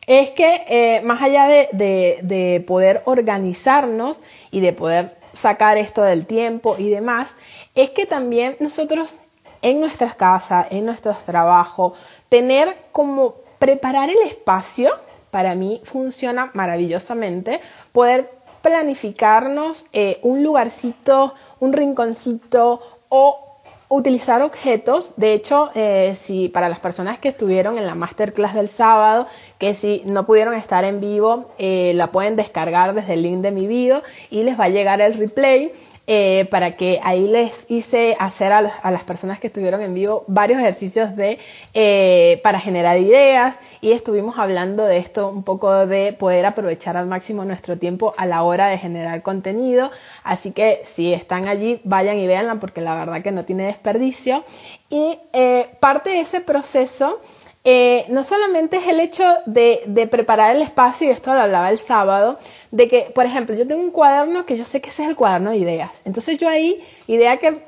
es 0.10 0.32
que 0.32 0.63
eh, 0.67 1.02
más 1.04 1.22
allá 1.22 1.48
de, 1.48 2.63
poder 2.67 3.04
organizarnos 3.06 4.22
y 4.50 4.60
de 4.60 4.74
poder 4.74 5.15
sacar 5.34 5.78
esto 5.78 6.02
del 6.02 6.26
tiempo 6.26 6.76
y 6.80 6.89
demás, 6.89 7.36
es 7.76 7.91
que 7.91 8.08
también 8.08 8.58
nosotros 8.60 9.17
en 9.62 9.80
nuestras 9.80 10.15
casas, 10.15 10.65
en 10.72 10.88
nuestros 10.88 11.24
trabajos, 11.26 11.93
tener 12.28 12.76
como 12.91 13.36
preparar 13.60 14.10
el 14.10 14.17
espacio, 14.26 14.89
para 15.30 15.54
mí 15.54 15.80
funciona 15.84 16.50
maravillosamente, 16.56 17.62
poder 17.91 18.32
planificarnos 18.63 19.86
eh, 19.93 20.17
un 20.24 20.41
lugarcito, 20.41 21.36
un 21.60 21.72
rinconcito 21.72 22.82
o 23.10 23.48
utilizar 23.89 24.41
objetos. 24.43 25.13
De 25.17 25.34
hecho, 25.34 25.71
eh, 25.75 26.15
si 26.17 26.47
para 26.47 26.69
las 26.69 26.80
personas 26.80 27.19
que 27.19 27.28
estuvieron 27.28 27.78
en 27.78 27.86
la 27.86 27.95
masterclass 27.95 28.54
del 28.54 28.69
sábado, 28.69 29.28
que 29.58 29.73
si 29.73 30.04
no 30.06 30.25
pudieron 30.25 30.54
estar 30.54 30.86
en 30.86 31.02
vivo, 31.02 31.49
eh, 31.58 31.91
la 31.95 32.08
pueden 32.08 32.36
descargar 32.36 32.93
desde 32.93 33.15
el 33.15 33.23
link 33.23 33.41
de 33.41 33.52
mi 33.52 33.67
video 33.67 34.02
y 34.30 34.43
les 34.43 34.58
va 34.58 34.65
a 34.65 34.69
llegar 34.69 35.02
el 35.02 35.15
replay. 35.15 35.73
Eh, 36.12 36.48
para 36.50 36.72
que 36.72 37.00
ahí 37.04 37.28
les 37.28 37.69
hice 37.69 38.17
hacer 38.19 38.52
a, 38.52 38.63
las 38.63 39.04
personas 39.04 39.39
que 39.39 39.45
estuvieron 39.45 39.80
en 39.82 39.93
vivo 39.93 40.24
varios 40.26 40.60
ejercicios 40.60 41.15
de, 41.15 41.38
eh, 41.76 42.39
para 42.41 42.60
generar 42.60 42.98
ideas 42.98 43.58
y 43.80 43.91
estuvimos 43.91 44.39
hablando 44.39 44.86
de 44.86 44.98
esto 44.98 45.30
un 45.30 45.43
poco 45.43 45.86
de 45.86 46.13
poder 46.13 46.48
aprovechar 46.48 46.98
al 46.98 47.06
máximo 47.06 47.45
nuestro 47.45 47.78
tiempo 47.78 48.15
a 48.17 48.26
la 48.26 48.41
hora 48.41 48.69
de 48.69 48.80
generar 48.80 49.22
contenido. 49.22 49.91
Así 50.24 50.52
que 50.52 50.82
si 50.84 51.13
están 51.13 51.48
allí, 51.48 51.80
vayan 51.84 52.17
y 52.17 52.26
véanla 52.26 52.56
porque 52.56 52.82
la 52.82 52.95
verdad 52.95 53.22
que 53.22 53.30
no 53.30 53.45
tiene 53.45 53.67
desperdicio. 53.67 54.43
Y 54.89 55.15
eh, 55.34 55.67
parte 55.80 56.10
de 56.10 56.22
ese 56.22 56.41
proceso 56.41 57.22
eh, 57.65 58.06
no 58.08 58.24
solamente 58.24 58.78
es 58.78 58.88
el 58.88 59.02
hecho 59.02 59.24
de, 59.45 60.08
preparar 60.10 60.56
el 60.56 60.62
espacio, 60.62 61.08
y 61.08 61.12
esto 61.12 61.34
lo 61.34 61.41
hablaba 61.41 61.69
el 61.69 61.78
sábado, 61.78 62.39
de 62.72 62.88
que, 62.88 63.12
por 63.13 63.26
ejemplo, 63.26 63.54
yo 63.54 63.67
tengo 63.67 63.82
un 63.82 63.91
cuaderno 63.91 64.45
que 64.45 64.56
yo 64.56 64.63
sé 64.63 64.80
que 64.80 64.89
ese 64.89 65.04
es 65.04 65.10
el 65.10 65.15
cuaderno 65.15 65.50
de 65.50 65.58
ideas. 65.58 66.02
Entonces 66.06 66.38
yo 66.38 66.48
ahí, 66.48 66.82
idea 67.08 67.36
que 67.38 67.62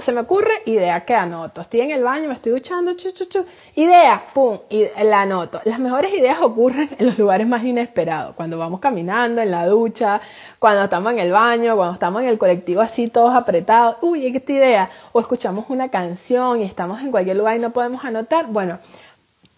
se 0.00 0.12
me 0.12 0.20
ocurre, 0.20 0.50
idea 0.64 1.04
que 1.04 1.14
anoto. 1.14 1.60
Estoy 1.60 1.82
en 1.82 1.92
el 1.92 2.02
baño, 2.02 2.26
me 2.26 2.34
estoy 2.34 2.52
duchando, 2.52 2.94
chu, 2.94 3.10
chu, 3.12 3.44
idea, 3.76 4.20
pum, 4.34 4.58
y 4.68 4.86
la 5.04 5.20
anoto. 5.20 5.60
Las 5.64 5.78
mejores 5.78 6.12
ideas 6.12 6.38
ocurren 6.40 6.90
en 6.98 7.06
los 7.06 7.16
lugares 7.16 7.46
más 7.46 7.62
inesperados, 7.62 8.34
cuando 8.34 8.58
vamos 8.58 8.80
caminando, 8.80 9.40
en 9.42 9.52
la 9.52 9.66
ducha, 9.66 10.20
cuando 10.58 10.84
estamos 10.84 11.12
en 11.12 11.20
el 11.20 11.30
baño, 11.30 11.76
cuando 11.76 11.94
estamos 11.94 12.22
en 12.22 12.28
el 12.28 12.38
colectivo 12.38 12.80
así 12.80 13.06
todos 13.06 13.32
apretados, 13.34 13.98
uy, 14.00 14.26
esta 14.26 14.52
idea, 14.52 14.90
o 15.12 15.20
escuchamos 15.20 15.66
una 15.68 15.88
canción 15.88 16.62
y 16.62 16.64
estamos 16.64 17.00
en 17.00 17.12
cualquier 17.12 17.36
lugar 17.36 17.56
y 17.56 17.60
no 17.60 17.70
podemos 17.70 18.04
anotar, 18.04 18.46
bueno, 18.46 18.80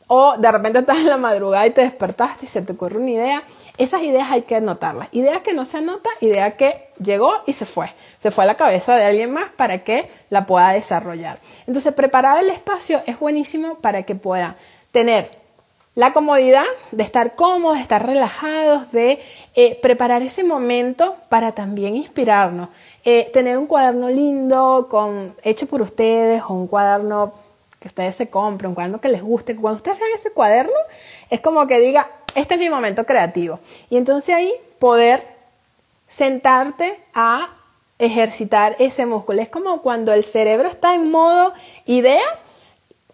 o 0.08 0.36
de 0.36 0.50
repente 0.50 0.80
estás 0.80 0.98
en 0.98 1.08
la 1.08 1.18
madrugada 1.18 1.66
y 1.66 1.70
te 1.70 1.82
despertaste 1.82 2.46
y 2.46 2.48
se 2.48 2.62
te 2.62 2.72
ocurre 2.72 2.98
una 2.98 3.10
idea. 3.10 3.42
Esas 3.76 4.02
ideas 4.02 4.30
hay 4.32 4.42
que 4.42 4.56
anotarlas. 4.56 5.08
Ideas 5.12 5.42
que 5.42 5.52
no 5.52 5.64
se 5.64 5.78
anota, 5.78 6.10
idea 6.20 6.56
que 6.56 6.88
llegó 7.00 7.32
y 7.46 7.52
se 7.52 7.64
fue. 7.64 7.92
Se 8.18 8.30
fue 8.32 8.44
a 8.44 8.46
la 8.48 8.56
cabeza 8.56 8.96
de 8.96 9.04
alguien 9.04 9.32
más 9.32 9.52
para 9.52 9.84
que 9.84 10.10
la 10.30 10.46
pueda 10.46 10.70
desarrollar. 10.70 11.38
Entonces, 11.66 11.94
preparar 11.94 12.42
el 12.42 12.50
espacio 12.50 13.00
es 13.06 13.20
buenísimo 13.20 13.76
para 13.76 14.02
que 14.02 14.16
pueda 14.16 14.56
tener 14.90 15.30
la 15.94 16.12
comodidad 16.12 16.64
de 16.92 17.02
estar 17.02 17.34
cómodos, 17.34 17.76
de 17.76 17.82
estar 17.82 18.06
relajados, 18.06 18.92
de 18.92 19.20
eh, 19.56 19.78
preparar 19.82 20.22
ese 20.22 20.44
momento 20.44 21.16
para 21.28 21.52
también 21.52 21.96
inspirarnos. 21.96 22.68
Eh, 23.04 23.30
tener 23.32 23.58
un 23.58 23.66
cuaderno 23.66 24.08
lindo, 24.08 24.86
con, 24.88 25.34
hecho 25.42 25.66
por 25.66 25.82
ustedes, 25.82 26.42
o 26.48 26.54
un 26.54 26.68
cuaderno 26.68 27.34
que 27.80 27.88
ustedes 27.88 28.16
se 28.16 28.28
compren, 28.28 28.70
un 28.70 28.74
cuaderno 28.74 29.00
que 29.00 29.08
les 29.08 29.22
guste. 29.22 29.56
Cuando 29.56 29.76
ustedes 29.76 29.98
vean 29.98 30.10
ese 30.14 30.32
cuaderno, 30.32 30.72
es 31.30 31.40
como 31.40 31.66
que 31.66 31.80
diga, 31.80 32.10
este 32.34 32.54
es 32.54 32.60
mi 32.60 32.70
momento 32.70 33.04
creativo. 33.04 33.60
Y 33.90 33.96
entonces 33.96 34.34
ahí 34.34 34.52
poder 34.78 35.22
sentarte 36.08 36.98
a 37.14 37.48
ejercitar 37.98 38.76
ese 38.78 39.06
músculo. 39.06 39.42
Es 39.42 39.48
como 39.48 39.82
cuando 39.82 40.12
el 40.12 40.24
cerebro 40.24 40.68
está 40.68 40.94
en 40.94 41.10
modo 41.10 41.52
ideas 41.86 42.42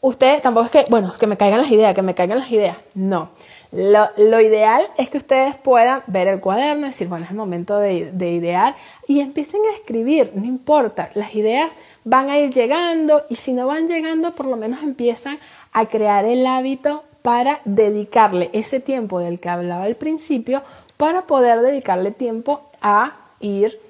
ustedes 0.05 0.42
tampoco 0.42 0.66
es 0.66 0.72
que, 0.72 0.85
bueno, 0.90 1.12
que 1.18 1.27
me 1.27 1.37
caigan 1.37 1.61
las 1.61 1.70
ideas, 1.70 1.94
que 1.94 2.03
me 2.03 2.14
caigan 2.14 2.38
las 2.38 2.50
ideas. 2.50 2.77
No. 2.94 3.31
Lo, 3.72 4.40
ideal 4.40 4.87
es 4.98 5.09
que 5.09 5.18
ustedes 5.18 5.57
puedan 5.57 6.03
ver 6.07 6.29
el 6.29 6.40
cuaderno, 6.40 6.87
decir, 6.87 7.09
bueno, 7.09 7.24
es 7.24 7.31
el 7.31 7.37
momento 7.37 7.79
de, 7.79 8.12
de 8.12 8.31
idear 8.31 8.77
y 9.09 9.20
empiecen 9.20 9.62
a 9.72 9.74
escribir, 9.74 10.31
no 10.35 10.44
importa, 10.44 11.11
las 11.14 11.35
ideas 11.35 11.70
van 12.05 12.31
a 12.31 12.38
ir 12.38 12.51
llegando 12.51 13.25
y 13.29 13.37
si 13.37 13.53
no 13.53 13.67
van 13.67 13.88
llegando, 13.88 14.33
por 14.33 14.47
lo 14.47 14.57
menos 14.57 14.83
empiezan 14.83 15.38
a 15.73 15.87
crear 15.87 16.25
el 16.25 16.47
hábito 16.47 17.03
para 17.23 17.61
dedicarle 17.64 18.51
ese 18.53 18.81
tiempo 18.81 19.19
del 19.19 19.40
que 19.40 19.49
hablaba 19.49 19.85
al 19.85 19.97
principio, 19.97 20.62
para 20.97 21.23
poder 21.23 21.61
dedicarle 21.62 22.11
tiempo 22.11 22.62
a 22.83 23.12
ir 23.40 23.81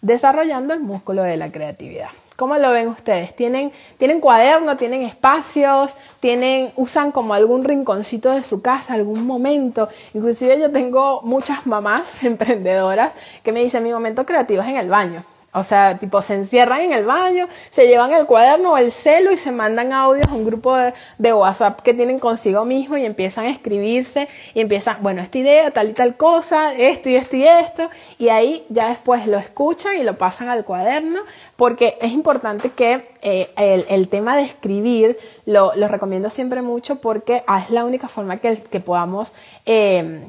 desarrollando 0.00 0.74
el 0.74 0.80
músculo 0.80 1.22
de 1.22 1.36
la 1.36 1.50
creatividad. 1.50 2.08
¿Cómo 2.36 2.56
lo 2.56 2.70
ven 2.70 2.86
ustedes? 2.86 3.34
¿Tienen, 3.34 3.72
tienen 3.98 4.20
cuaderno, 4.20 4.76
tienen 4.76 5.02
espacios, 5.02 5.94
tienen, 6.20 6.70
usan 6.76 7.10
como 7.10 7.34
algún 7.34 7.64
rinconcito 7.64 8.30
de 8.30 8.44
su 8.44 8.62
casa, 8.62 8.94
algún 8.94 9.26
momento? 9.26 9.88
Inclusive 10.14 10.60
yo 10.60 10.70
tengo 10.70 11.20
muchas 11.22 11.66
mamás 11.66 12.22
emprendedoras 12.22 13.10
que 13.42 13.50
me 13.50 13.60
dicen 13.60 13.82
mi 13.82 13.90
momento 13.90 14.24
creativo 14.24 14.62
es 14.62 14.68
en 14.68 14.76
el 14.76 14.88
baño. 14.88 15.24
O 15.58 15.64
sea, 15.64 15.98
tipo, 15.98 16.22
se 16.22 16.34
encierran 16.34 16.80
en 16.80 16.92
el 16.92 17.04
baño, 17.04 17.48
se 17.70 17.86
llevan 17.86 18.12
el 18.12 18.26
cuaderno 18.26 18.72
o 18.72 18.78
el 18.78 18.92
celo 18.92 19.32
y 19.32 19.36
se 19.36 19.52
mandan 19.52 19.92
audios 19.92 20.28
a 20.28 20.34
un 20.34 20.44
grupo 20.44 20.76
de, 20.76 21.32
WhatsApp 21.32 21.80
que 21.82 21.94
tienen 21.94 22.18
consigo 22.18 22.64
mismo 22.64 22.96
y 22.96 23.04
empiezan 23.04 23.44
a 23.44 23.50
escribirse 23.50 24.28
y 24.54 24.60
empiezan, 24.60 24.96
bueno, 25.02 25.20
esta 25.20 25.38
idea, 25.38 25.70
tal 25.70 25.90
y 25.90 25.92
tal 25.92 26.16
cosa, 26.16 26.74
esto 26.74 27.10
y 27.10 27.16
esto 27.16 27.36
y 27.36 27.46
esto, 27.46 27.90
y 28.18 28.28
ahí 28.30 28.64
ya 28.70 28.88
después 28.88 29.26
lo 29.26 29.38
escuchan 29.38 29.98
y 29.98 30.04
lo 30.04 30.16
pasan 30.16 30.48
al 30.48 30.64
cuaderno, 30.64 31.20
porque 31.56 31.98
es 32.00 32.12
importante 32.12 32.70
que 32.70 33.10
eh, 33.22 33.50
el, 33.88 34.08
tema 34.08 34.36
de 34.36 34.42
escribir 34.42 35.18
lo, 35.44 35.72
recomiendo 35.72 36.30
siempre 36.30 36.62
mucho 36.62 36.96
porque 36.96 37.44
es 37.58 37.70
la 37.70 37.84
única 37.84 38.08
forma 38.08 38.38
que, 38.38 38.56
que 38.56 38.80
podamos... 38.80 39.34
Eh, 39.66 40.22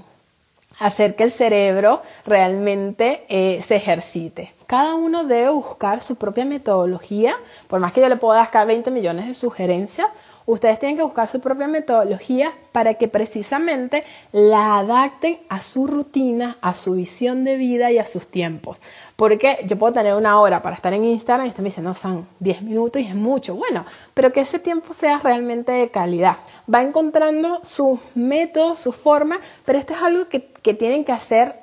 hacer 0.80 1.15
que 1.15 1.24
el 1.24 1.32
cerebro 1.32 2.02
realmente 2.26 3.26
eh, 3.30 3.62
se 3.62 3.76
ejercite. 3.76 4.54
Cada 4.69 4.93
uno 4.93 5.23
debe 5.23 5.49
buscar 5.49 6.03
su 6.03 6.17
propia 6.17 6.45
metodología, 6.45 7.34
por 7.67 7.79
más 7.79 7.91
que 7.91 8.01
yo 8.01 8.08
le 8.08 8.17
pueda 8.17 8.47
dar 8.53 8.67
20 8.67 8.91
millones 8.91 9.25
de 9.25 9.34
sugerencias, 9.34 10.10
ustedes 10.45 10.77
tienen 10.77 10.95
que 10.95 11.01
buscar 11.01 11.27
su 11.27 11.39
propia 11.39 11.67
metodología 11.67 12.53
para 12.71 12.93
que 12.93 13.08
precisamente 13.08 14.03
la 14.32 14.77
adapten 14.77 15.39
a 15.49 15.63
su 15.63 15.88
rutina, 15.88 16.55
a 16.62 16.75
su 16.75 16.93
visión 16.93 17.45
de 17.45 17.58
vida 17.58 17.89
y 17.91 17.97
a 17.97 18.05
sus 18.05 18.27
tiempos. 18.27 18.77
Porque 19.15 19.58
yo 19.65 19.75
puedo 19.79 19.91
tener 19.91 20.13
una 20.13 20.39
hora 20.39 20.62
para 20.62 20.75
estar 20.75 20.93
en 20.93 21.03
Instagram 21.03 21.47
y 21.47 21.49
usted 21.49 21.63
me 21.63 21.69
dice, 21.69 21.82
no, 21.82 21.95
son 21.95 22.27
10 22.39 22.62
minutos 22.62 23.01
y 23.01 23.08
es 23.08 23.15
mucho. 23.15 23.55
Bueno, 23.55 23.84
pero 24.13 24.32
que 24.32 24.41
ese 24.41 24.60
tiempo 24.60 24.93
sea 24.93 25.17
realmente 25.17 25.71
de 25.71 25.89
calidad. 25.89 26.38
Va 26.71 26.84
encontrando 26.84 27.60
su 27.63 27.99
método, 28.13 28.75
su 28.75 28.91
forma, 28.91 29.39
pero 29.65 29.79
esto 29.79 29.93
es 29.93 30.01
algo 30.03 30.27
que, 30.29 30.39
tienen 30.75 31.03
que 31.03 31.12
hacer 31.12 31.55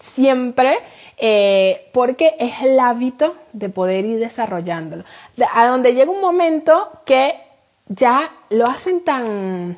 siempre 0.00 0.76
eh, 1.20 1.90
porque 1.92 2.34
es 2.38 2.62
el 2.62 2.80
hábito 2.80 3.34
de 3.52 3.68
poder 3.68 4.04
ir 4.06 4.18
desarrollándolo. 4.18 5.04
A 5.54 5.66
donde 5.66 5.94
llega 5.94 6.10
un 6.10 6.20
momento 6.20 6.90
que 7.04 7.34
ya 7.88 8.30
lo 8.48 8.66
hacen 8.66 9.04
tan... 9.04 9.76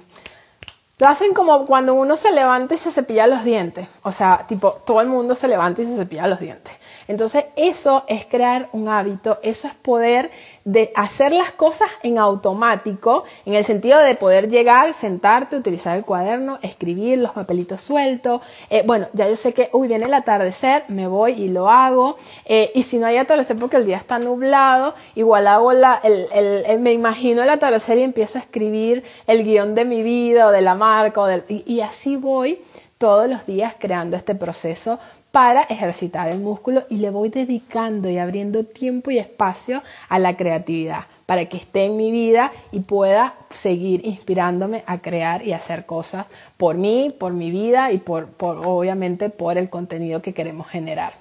Lo 0.98 1.09
hacen 1.09 1.35
como 1.35 1.66
cuando 1.66 1.94
uno 1.94 2.16
se 2.16 2.31
levanta 2.31 2.74
y 2.74 2.78
se 2.78 2.92
cepilla 2.92 3.26
los 3.26 3.42
dientes. 3.42 3.88
O 4.02 4.12
sea, 4.12 4.44
tipo, 4.46 4.70
todo 4.70 5.00
el 5.00 5.09
mundo 5.09 5.35
se 5.35 5.48
levanta 5.48 5.83
y 5.83 5.87
se 5.87 5.96
cepilla 5.96 6.28
los 6.28 6.38
dientes. 6.38 6.76
Entonces, 7.12 7.44
eso 7.57 8.05
es 8.09 8.25
crear 8.25 8.70
un 8.72 8.88
hábito, 8.88 9.38
eso 9.42 9.68
es 9.68 9.75
poder 9.75 10.31
de 10.64 10.90
hacer 10.94 11.31
las 11.31 11.53
cosas 11.53 11.90
en 12.03 12.16
automático, 12.16 13.25
en 13.44 13.53
el 13.53 13.66
sentido 13.66 13.98
de 13.98 14.14
poder 14.14 14.48
llegar, 14.48 14.94
sentarte, 14.94 15.57
utilizar 15.57 15.94
el 15.94 16.07
cuaderno, 16.07 16.59
escribir 16.62 17.18
los 17.18 17.33
papelitos 17.33 17.83
sueltos. 17.83 18.40
Eh, 18.70 18.83
bueno, 18.87 19.09
ya 19.12 19.29
yo 19.29 19.37
sé 19.37 19.53
que, 19.53 19.68
uy, 19.75 19.88
viene 19.88 20.07
el 20.07 20.14
atardecer, 20.14 20.85
me 20.88 21.07
voy 21.07 21.33
y 21.33 21.48
lo 21.48 21.68
hago. 21.68 22.16
Eh, 22.46 22.72
y 22.75 22.83
si 22.83 22.96
no 22.96 23.07
hay 23.07 23.18
atardecer 23.18 23.57
porque 23.57 23.77
el 23.77 23.85
día 23.85 23.98
está 23.98 24.18
nublado, 24.18 24.94
igual 25.14 25.48
hago 25.48 25.75
la, 25.75 26.01
el, 26.03 26.79
me 26.79 26.94
imagino 26.94 27.42
el 27.42 27.51
atardecer 27.51 27.98
y 27.98 28.05
empiezo 28.05 28.38
a 28.38 28.40
escribir 28.40 29.05
el 29.27 29.44
guion 29.44 29.75
de 29.75 29.85
mi 29.85 30.03
vida 30.03 30.46
o 30.46 30.51
de 30.51 30.62
la 30.62 30.75
marca. 30.75 31.20
Y 31.46 31.83
así 31.83 32.16
voy 32.16 32.59
todos 32.96 33.29
los 33.29 33.44
días 33.44 33.75
creando 33.79 34.16
este 34.16 34.35
proceso 34.35 34.98
para 35.33 35.62
ejercitar 35.62 36.29
el 36.29 36.38
músculo 36.40 36.85
y 36.90 36.97
le 36.97 37.11
voy 37.11 37.31
dedicando 37.31 38.09
y 38.11 38.18
abriendo 38.18 38.64
tiempo 38.64 39.11
y 39.11 39.18
espacio 39.18 39.83
a 40.11 40.18
la 40.18 40.37
creatividad 40.37 41.05
para 41.25 41.47
que 41.47 41.57
esté 41.57 41.87
en 41.87 41.97
mi 41.97 42.12
vida 42.12 42.53
y 42.71 42.81
pueda 42.81 43.35
seguir 43.49 44.07
inspirándome 44.07 44.85
a 44.87 44.99
crear 44.99 45.45
y 45.47 45.55
hacer 45.55 45.87
cosas 45.87 46.27
por 46.59 46.77
mí, 46.77 47.09
por 47.18 47.33
mi 47.33 47.51
vida 47.51 47.90
y 47.90 47.97
por, 47.99 48.29
obviamente 48.38 49.31
por 49.31 49.57
el 49.57 49.71
contenido 49.71 50.21
que 50.21 50.35
queremos 50.35 50.68
generar. 50.68 51.14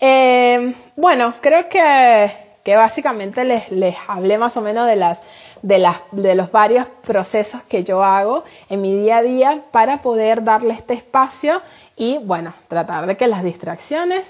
Eh, 0.00 0.72
bueno, 0.94 1.34
creo 1.40 1.68
que, 1.68 2.30
que 2.62 2.76
básicamente 2.76 3.42
les, 3.42 3.72
les, 3.72 3.96
hablé 4.06 4.38
más 4.38 4.56
o 4.56 4.60
menos 4.60 4.86
de, 4.86 4.94
las, 4.94 5.20
de, 5.62 5.78
las, 5.80 5.96
de 6.12 6.36
los 6.36 6.52
varios 6.52 6.86
procesos 7.04 7.62
que 7.62 7.82
yo 7.82 8.04
hago 8.04 8.44
en 8.70 8.80
mi 8.80 8.94
día 8.94 9.16
a 9.16 9.22
día 9.22 9.62
para 9.72 10.02
poder 10.02 10.44
darle 10.44 10.74
este 10.74 10.94
espacio 10.94 11.60
y 11.98 12.18
bueno, 12.18 12.54
tratar 12.68 13.06
de 13.06 13.16
que 13.16 13.26
las 13.26 13.42
distracciones 13.42 14.24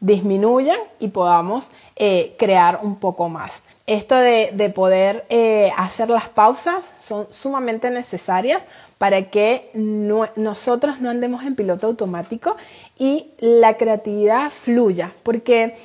disminuyan 0.00 0.78
y 0.98 1.08
podamos 1.08 1.70
eh, 1.96 2.34
crear 2.38 2.80
un 2.82 2.96
poco 2.96 3.28
más. 3.28 3.62
Esto 3.86 4.16
de, 4.16 4.72
poder 4.74 5.24
eh, 5.28 5.70
hacer 5.76 6.10
las 6.10 6.28
pausas 6.28 6.84
son 7.00 7.26
sumamente 7.30 7.88
necesarias 7.90 8.62
para 8.98 9.30
que 9.30 9.70
nosotros 9.74 11.00
no 11.00 11.10
andemos 11.10 11.44
en 11.44 11.54
piloto 11.54 11.88
automático 11.88 12.56
y 12.98 13.26
la 13.38 13.76
creatividad 13.76 14.50
fluya, 14.50 15.12
porque 15.22 15.76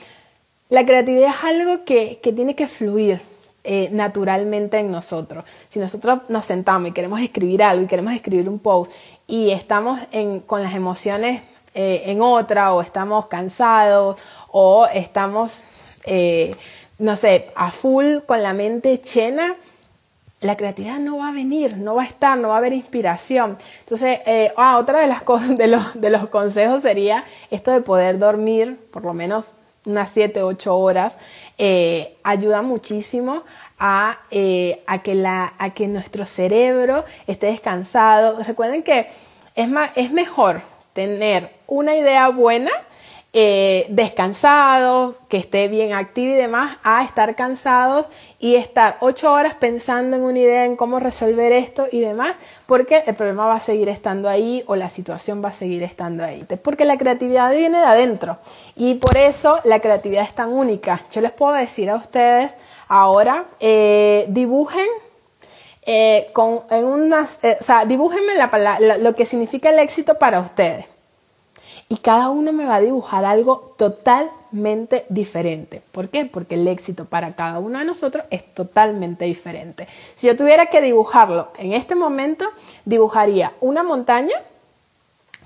la 0.70 0.86
creatividad 0.86 1.30
es 1.30 1.44
algo 1.44 1.86
que, 1.86 2.20
tiene 2.22 2.56
que 2.56 2.68
fluir, 2.68 3.22
eh, 3.70 3.90
naturalmente 3.92 4.80
en 4.80 4.90
nosotros. 4.90 5.44
Si 5.68 5.78
nosotros 5.78 6.22
nos 6.30 6.46
sentamos 6.46 6.88
y 6.88 6.94
queremos 6.94 7.20
escribir 7.20 7.62
algo 7.62 7.84
y 7.84 7.88
queremos 7.88 8.14
escribir 8.14 8.48
un 8.48 8.60
post 8.60 8.94
y 9.28 9.52
estamos 9.52 10.00
con 10.46 10.64
las 10.64 10.74
emociones 10.74 11.42
eh, 11.76 12.10
en 12.10 12.22
otra 12.22 12.74
o 12.74 12.82
estamos 12.82 13.28
cansados 13.28 14.18
o 14.48 14.88
estamos, 14.88 15.62
eh, 16.06 16.56
no 16.98 17.18
sé, 17.18 17.52
a 17.56 17.70
full 17.70 18.20
con 18.26 18.42
la 18.42 18.54
mente 18.54 18.98
llena, 18.98 19.56
la 20.40 20.56
creatividad 20.56 21.00
no 21.00 21.18
va 21.18 21.28
a 21.28 21.32
venir, 21.34 21.78
no 21.78 21.96
va 21.96 22.04
a 22.04 22.06
estar, 22.06 22.38
no 22.38 22.48
va 22.48 22.56
a 22.56 22.58
haber 22.60 22.72
inspiración. 22.72 23.58
Entonces, 23.82 24.22
eh, 24.26 24.54
ah, 24.56 24.78
otra 24.78 25.02
de 25.02 25.08
las 25.08 25.22
cosas, 25.32 25.58
de 25.58 25.68
los, 25.68 26.00
de 26.00 26.10
los 26.10 26.30
consejos 26.30 26.84
sería 26.84 27.26
esto 27.52 27.72
de 27.72 27.82
poder 27.82 28.18
dormir 28.18 28.80
por 28.92 29.04
lo 29.04 29.14
menos 29.14 29.54
unas 29.88 30.12
7, 30.12 30.44
8 30.44 30.78
horas, 30.78 31.18
ayuda 32.24 32.62
muchísimo 32.62 33.44
a, 33.80 34.20
a, 34.86 34.98
que 35.00 35.16
la, 35.16 35.54
a 35.58 35.70
que 35.72 35.88
nuestro 35.88 36.26
cerebro 36.26 37.06
esté 37.26 37.48
descansado. 37.48 38.44
Recuerden 38.44 38.84
que 38.84 39.08
es, 39.56 39.70
más, 39.70 39.90
es 39.96 40.12
mejor 40.12 40.62
tener 40.94 41.52
una 41.68 41.96
idea 41.96 42.30
buena, 42.30 42.72
eh, 43.40 43.86
descansado, 43.90 45.14
que 45.30 45.38
esté 45.38 45.68
bien 45.68 45.94
activo 45.94 46.34
y 46.34 46.38
demás, 46.38 46.78
a 46.84 47.04
estar 47.04 47.36
cansados 47.36 48.08
y 48.40 48.56
estar 48.56 48.98
ocho 49.00 49.32
horas 49.32 49.54
pensando 49.54 50.18
en 50.18 50.24
una 50.24 50.40
idea, 50.40 50.66
en 50.66 50.76
cómo 50.76 51.00
resolver 51.00 51.52
esto 51.52 51.86
y 51.92 52.00
demás, 52.00 52.36
porque 52.66 53.04
el 53.06 53.14
problema 53.14 53.46
va 53.46 53.58
a 53.58 53.60
seguir 53.60 53.90
estando 53.90 54.28
ahí 54.28 54.64
o 54.66 54.76
la 54.76 54.90
situación 54.90 55.44
va 55.46 55.50
a 55.50 55.54
seguir 55.54 55.84
estando 55.84 56.24
ahí. 56.24 56.48
Porque 56.64 56.84
la 56.84 56.98
creatividad 56.98 57.54
viene 57.54 57.78
de 57.78 57.86
adentro 57.86 58.40
y 58.76 58.96
por 58.96 59.16
eso 59.16 59.60
la 59.66 59.82
creatividad 59.82 60.24
es 60.24 60.34
tan 60.34 60.52
única. 60.52 61.00
Yo 61.12 61.22
les 61.22 61.32
puedo 61.32 61.54
decir 61.54 61.92
a 61.92 61.96
ustedes 61.96 62.56
ahora, 62.88 63.46
eh, 63.60 64.26
dibujen 64.30 64.88
eh, 65.86 66.32
con, 66.34 66.62
en 66.72 66.86
unas, 66.86 67.44
eh, 67.44 67.56
o 67.62 67.64
sea, 67.64 67.86
dibújenme 67.86 68.34
la, 68.34 68.98
lo 68.98 69.14
que 69.14 69.28
significa 69.28 69.70
el 69.70 69.78
éxito 69.78 70.16
para 70.16 70.40
ustedes. 70.40 70.88
Y 71.90 71.98
cada 71.98 72.30
uno 72.30 72.52
me 72.52 72.66
va 72.66 72.76
a 72.76 72.82
dibujar 72.82 73.24
algo 73.24 73.74
totalmente 73.78 75.06
diferente. 75.08 75.82
¿Por 75.94 76.10
qué? 76.10 76.26
Porque 76.26 76.56
el 76.56 76.68
éxito 76.68 77.06
para 77.06 77.34
cada 77.34 77.60
uno 77.60 77.80
de 77.80 77.86
nosotros 77.86 78.26
es 78.30 78.54
totalmente 78.54 79.24
diferente. 79.24 79.88
Si 80.16 80.28
yo 80.28 80.36
tuviera 80.36 80.66
que 80.66 80.82
dibujarlo 80.82 81.48
en 81.58 81.72
este 81.72 81.96
momento, 81.96 82.46
dibujaría 82.84 83.54
una 83.62 83.84
montaña 83.84 84.36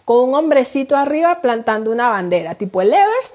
con 0.03 0.29
un 0.29 0.33
hombrecito 0.35 0.97
arriba 0.97 1.41
plantando 1.41 1.91
una 1.91 2.09
bandera, 2.09 2.55
tipo 2.55 2.81
el 2.81 2.91
Evers. 2.91 3.33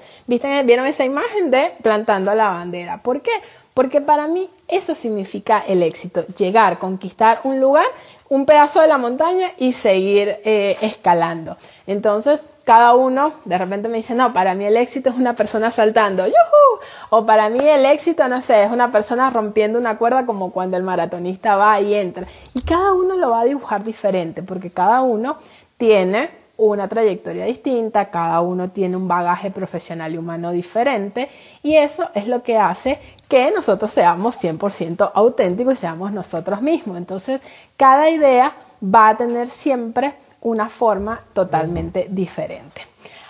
¿Vieron 0.65 0.85
esa 0.85 1.05
imagen 1.05 1.49
de 1.49 1.73
plantando 1.81 2.35
la 2.35 2.49
bandera? 2.49 3.01
¿Por 3.01 3.21
qué? 3.21 3.31
Porque 3.77 4.01
para 4.01 4.27
mí 4.27 4.49
eso 4.67 4.95
significa 4.95 5.63
el 5.67 5.83
éxito, 5.83 6.25
llegar, 6.35 6.79
conquistar 6.79 7.41
un 7.43 7.59
lugar, 7.59 7.85
un 8.27 8.47
pedazo 8.47 8.81
de 8.81 8.87
la 8.87 8.97
montaña 8.97 9.51
y 9.59 9.73
seguir 9.73 10.39
eh, 10.45 10.77
escalando. 10.81 11.57
Entonces, 11.85 12.41
cada 12.63 12.95
uno 12.95 13.33
de 13.45 13.55
repente 13.55 13.87
me 13.87 13.97
dice, 13.97 14.15
no, 14.15 14.33
para 14.33 14.55
mí 14.55 14.65
el 14.65 14.77
éxito 14.77 15.11
es 15.11 15.15
una 15.15 15.35
persona 15.35 15.69
saltando, 15.69 16.25
¡yuhu! 16.25 16.79
O 17.11 17.27
para 17.27 17.49
mí 17.49 17.59
el 17.59 17.85
éxito, 17.85 18.27
no 18.27 18.41
sé, 18.41 18.63
es 18.63 18.71
una 18.71 18.91
persona 18.91 19.29
rompiendo 19.29 19.77
una 19.77 19.99
cuerda 19.99 20.25
como 20.25 20.51
cuando 20.51 20.75
el 20.75 20.81
maratonista 20.81 21.55
va 21.55 21.79
y 21.79 21.93
entra. 21.93 22.25
Y 22.55 22.63
cada 22.63 22.93
uno 22.93 23.15
lo 23.15 23.29
va 23.29 23.41
a 23.41 23.45
dibujar 23.45 23.83
diferente, 23.83 24.41
porque 24.41 24.71
cada 24.71 25.03
uno 25.03 25.37
tiene 25.77 26.31
una 26.57 26.87
trayectoria 26.87 27.45
distinta, 27.45 28.09
cada 28.09 28.41
uno 28.41 28.69
tiene 28.71 28.97
un 28.97 29.07
bagaje 29.07 29.51
profesional 29.51 30.13
y 30.13 30.17
humano 30.17 30.51
diferente 30.51 31.29
y 31.61 31.75
eso 31.75 32.09
es 32.15 32.27
lo 32.27 32.41
que 32.41 32.57
hace 32.57 32.99
que 33.27 33.51
nosotros 33.51 33.91
seamos 33.91 34.41
100% 34.41 35.11
auténticos 35.13 35.73
y 35.73 35.77
seamos 35.77 36.11
nosotros 36.11 36.61
mismos. 36.61 36.97
Entonces, 36.97 37.41
cada 37.75 38.09
idea 38.09 38.53
va 38.83 39.09
a 39.09 39.17
tener 39.17 39.47
siempre 39.47 40.13
una 40.41 40.69
forma 40.69 41.21
totalmente 41.33 42.07
diferente. 42.09 42.81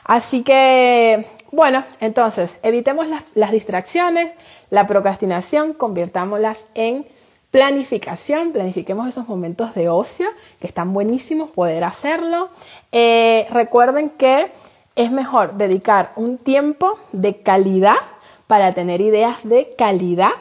Así 0.04 0.44
que, 0.44 1.26
bueno, 1.52 1.84
entonces, 2.00 2.58
evitemos 2.64 3.08
las, 3.08 3.24
las 3.34 3.52
distracciones, 3.52 4.34
la 4.70 4.88
procrastinación, 4.88 5.74
convirtámoslas 5.74 6.66
en 6.76 7.06
Planificación, 7.52 8.52
planifiquemos 8.52 9.08
esos 9.08 9.30
momentos 9.30 9.74
de 9.74 9.88
ocio, 9.88 10.28
que 10.60 10.68
están 10.68 10.92
buenísimos 10.92 11.50
poder 11.50 11.86
hacerlo. 11.86 12.50
Eh, 12.92 13.48
recuerden 13.50 14.10
que 14.10 14.52
es 14.98 15.12
mejor 15.12 15.54
dedicar 15.54 16.12
un 16.18 16.38
tiempo 16.38 17.00
de 17.14 17.42
calidad 17.42 17.96
para 18.48 18.74
tener 18.74 19.02
ideas 19.02 19.44
de 19.44 19.76
calidad 19.78 20.32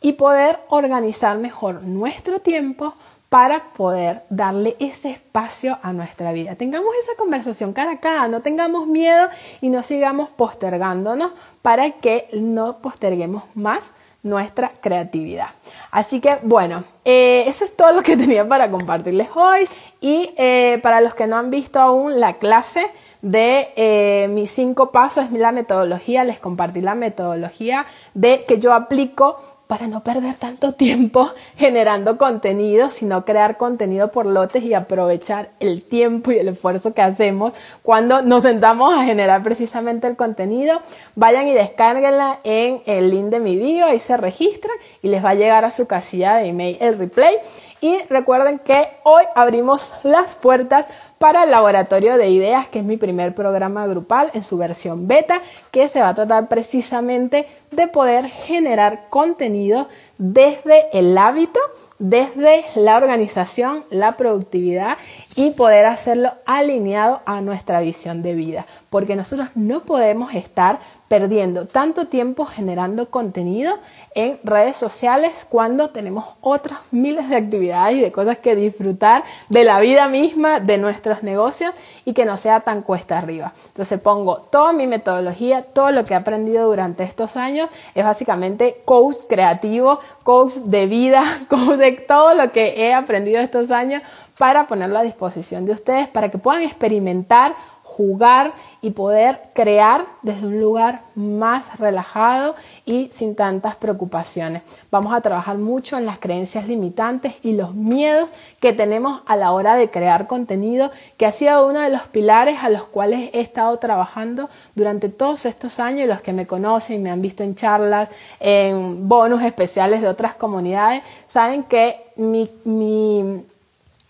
y 0.00 0.12
poder 0.12 0.58
organizar 0.68 1.38
mejor 1.38 1.82
nuestro 1.82 2.38
tiempo 2.38 2.94
para 3.30 3.64
poder 3.72 4.22
darle 4.30 4.76
ese 4.78 5.10
espacio 5.10 5.78
a 5.82 5.92
nuestra 5.92 6.30
vida. 6.30 6.54
Tengamos 6.54 6.90
esa 7.02 7.16
conversación 7.16 7.72
cara 7.72 7.92
a 7.92 7.98
cara, 7.98 8.28
no 8.28 8.42
tengamos 8.42 8.86
miedo 8.86 9.28
y 9.60 9.70
no 9.70 9.82
sigamos 9.82 10.28
postergándonos 10.28 11.32
para 11.60 11.90
que 11.90 12.28
no 12.32 12.78
posterguemos 12.78 13.42
más 13.54 13.90
nuestra 14.22 14.72
creatividad. 14.80 15.48
Así 15.90 16.20
que 16.20 16.38
bueno, 16.42 16.84
eh, 17.04 17.44
eso 17.46 17.64
es 17.64 17.76
todo 17.76 17.92
lo 17.92 18.02
que 18.02 18.16
tenía 18.16 18.46
para 18.46 18.70
compartirles 18.70 19.28
hoy 19.34 19.68
y 20.00 20.32
eh, 20.36 20.78
para 20.82 21.00
los 21.00 21.14
que 21.14 21.26
no 21.26 21.36
han 21.36 21.50
visto 21.50 21.80
aún 21.80 22.20
la 22.20 22.34
clase 22.34 22.86
de 23.24 23.72
eh, 23.76 24.28
mis 24.28 24.50
cinco 24.50 24.90
pasos, 24.90 25.32
la 25.32 25.50
metodología, 25.50 26.24
les 26.24 26.38
compartí 26.38 26.82
la 26.82 26.94
metodología 26.94 27.86
de 28.12 28.44
que 28.44 28.58
yo 28.58 28.74
aplico 28.74 29.38
para 29.66 29.86
no 29.86 30.04
perder 30.04 30.34
tanto 30.34 30.72
tiempo 30.72 31.30
generando 31.56 32.18
contenido, 32.18 32.90
sino 32.90 33.24
crear 33.24 33.56
contenido 33.56 34.12
por 34.12 34.26
lotes 34.26 34.62
y 34.62 34.74
aprovechar 34.74 35.48
el 35.58 35.82
tiempo 35.82 36.32
y 36.32 36.38
el 36.38 36.48
esfuerzo 36.48 36.92
que 36.92 37.00
hacemos 37.00 37.54
cuando 37.82 38.20
nos 38.20 38.42
sentamos 38.42 38.92
a 38.92 39.04
generar 39.04 39.42
precisamente 39.42 40.06
el 40.06 40.16
contenido. 40.16 40.82
Vayan 41.14 41.48
y 41.48 41.54
descárguenla 41.54 42.40
en 42.44 42.82
el 42.84 43.10
link 43.10 43.30
de 43.30 43.40
mi 43.40 43.56
video, 43.56 43.86
ahí 43.86 44.00
se 44.00 44.18
registran 44.18 44.76
y 45.00 45.08
les 45.08 45.24
va 45.24 45.30
a 45.30 45.34
llegar 45.34 45.64
a 45.64 45.70
su 45.70 45.86
casilla 45.86 46.34
de 46.34 46.48
email 46.48 46.76
el 46.78 46.98
replay. 46.98 47.38
Y 47.80 47.98
recuerden 48.08 48.58
que 48.58 48.88
hoy 49.02 49.24
abrimos 49.34 49.92
las 50.04 50.36
puertas 50.36 50.86
para 51.24 51.44
el 51.44 51.52
Laboratorio 51.52 52.18
de 52.18 52.28
Ideas, 52.28 52.68
que 52.68 52.80
es 52.80 52.84
mi 52.84 52.98
primer 52.98 53.34
programa 53.34 53.86
grupal 53.86 54.30
en 54.34 54.44
su 54.44 54.58
versión 54.58 55.08
beta, 55.08 55.40
que 55.70 55.88
se 55.88 56.02
va 56.02 56.10
a 56.10 56.14
tratar 56.14 56.48
precisamente 56.48 57.46
de 57.70 57.88
poder 57.88 58.26
generar 58.28 59.06
contenido 59.08 59.88
desde 60.18 60.84
el 60.92 61.16
hábito, 61.16 61.58
desde 61.98 62.62
la 62.74 62.98
organización, 62.98 63.84
la 63.88 64.18
productividad 64.18 64.98
y 65.36 65.50
poder 65.52 65.86
hacerlo 65.86 66.32
alineado 66.46 67.20
a 67.26 67.40
nuestra 67.40 67.80
visión 67.80 68.22
de 68.22 68.34
vida. 68.34 68.66
Porque 68.90 69.16
nosotros 69.16 69.48
no 69.54 69.80
podemos 69.80 70.34
estar 70.34 70.78
perdiendo 71.08 71.66
tanto 71.66 72.06
tiempo 72.06 72.46
generando 72.46 73.10
contenido 73.10 73.78
en 74.14 74.38
redes 74.42 74.76
sociales 74.76 75.46
cuando 75.48 75.90
tenemos 75.90 76.24
otras 76.40 76.78
miles 76.92 77.28
de 77.28 77.36
actividades 77.36 77.98
y 77.98 78.00
de 78.00 78.12
cosas 78.12 78.38
que 78.38 78.56
disfrutar 78.56 79.22
de 79.48 79.64
la 79.64 79.80
vida 79.80 80.08
misma, 80.08 80.60
de 80.60 80.78
nuestros 80.78 81.22
negocios 81.22 81.72
y 82.04 82.14
que 82.14 82.24
no 82.24 82.38
sea 82.38 82.60
tan 82.60 82.82
cuesta 82.82 83.18
arriba. 83.18 83.52
Entonces 83.68 84.00
pongo 84.00 84.38
toda 84.38 84.72
mi 84.72 84.86
metodología, 84.86 85.62
todo 85.62 85.90
lo 85.90 86.04
que 86.04 86.14
he 86.14 86.16
aprendido 86.16 86.66
durante 86.66 87.04
estos 87.04 87.36
años, 87.36 87.68
es 87.94 88.04
básicamente 88.04 88.80
coach 88.84 89.16
creativo, 89.28 90.00
coach 90.22 90.54
de 90.54 90.86
vida, 90.86 91.22
coach 91.48 91.78
de 91.78 91.92
todo 91.92 92.34
lo 92.34 92.50
que 92.50 92.86
he 92.86 92.94
aprendido 92.94 93.40
estos 93.40 93.70
años 93.70 94.02
para 94.38 94.66
ponerlo 94.66 94.98
a 94.98 95.02
disposición 95.02 95.64
de 95.64 95.72
ustedes 95.72 96.08
para 96.08 96.30
que 96.30 96.38
puedan 96.38 96.62
experimentar 96.62 97.54
jugar 97.84 98.54
y 98.80 98.90
poder 98.90 99.40
crear 99.52 100.04
desde 100.22 100.46
un 100.46 100.58
lugar 100.58 101.02
más 101.14 101.78
relajado 101.78 102.56
y 102.84 103.08
sin 103.12 103.36
tantas 103.36 103.76
preocupaciones. 103.76 104.62
Vamos 104.90 105.14
a 105.14 105.20
trabajar 105.20 105.58
mucho 105.58 105.96
en 105.96 106.06
las 106.06 106.18
creencias 106.18 106.66
limitantes 106.66 107.34
y 107.42 107.52
los 107.52 107.74
miedos 107.74 108.30
que 108.58 108.72
tenemos 108.72 109.20
a 109.26 109.36
la 109.36 109.52
hora 109.52 109.76
de 109.76 109.90
crear 109.90 110.26
contenido, 110.26 110.90
que 111.18 111.26
ha 111.26 111.32
sido 111.32 111.66
uno 111.66 111.80
de 111.80 111.90
los 111.90 112.02
pilares 112.02 112.58
a 112.62 112.70
los 112.70 112.84
cuales 112.84 113.30
he 113.32 113.40
estado 113.40 113.78
trabajando 113.78 114.48
durante 114.74 115.08
todos 115.08 115.44
estos 115.44 115.78
años 115.78 116.08
los 116.08 116.20
que 116.20 116.32
me 116.32 116.46
conocen 116.46 116.96
y 116.96 117.02
me 117.02 117.10
han 117.10 117.22
visto 117.22 117.42
en 117.42 117.54
charlas, 117.54 118.08
en 118.40 119.08
bonus 119.08 119.42
especiales 119.42 120.00
de 120.00 120.08
otras 120.08 120.34
comunidades, 120.34 121.02
saben 121.28 121.62
que 121.62 121.96
mi, 122.16 122.50
mi 122.64 123.44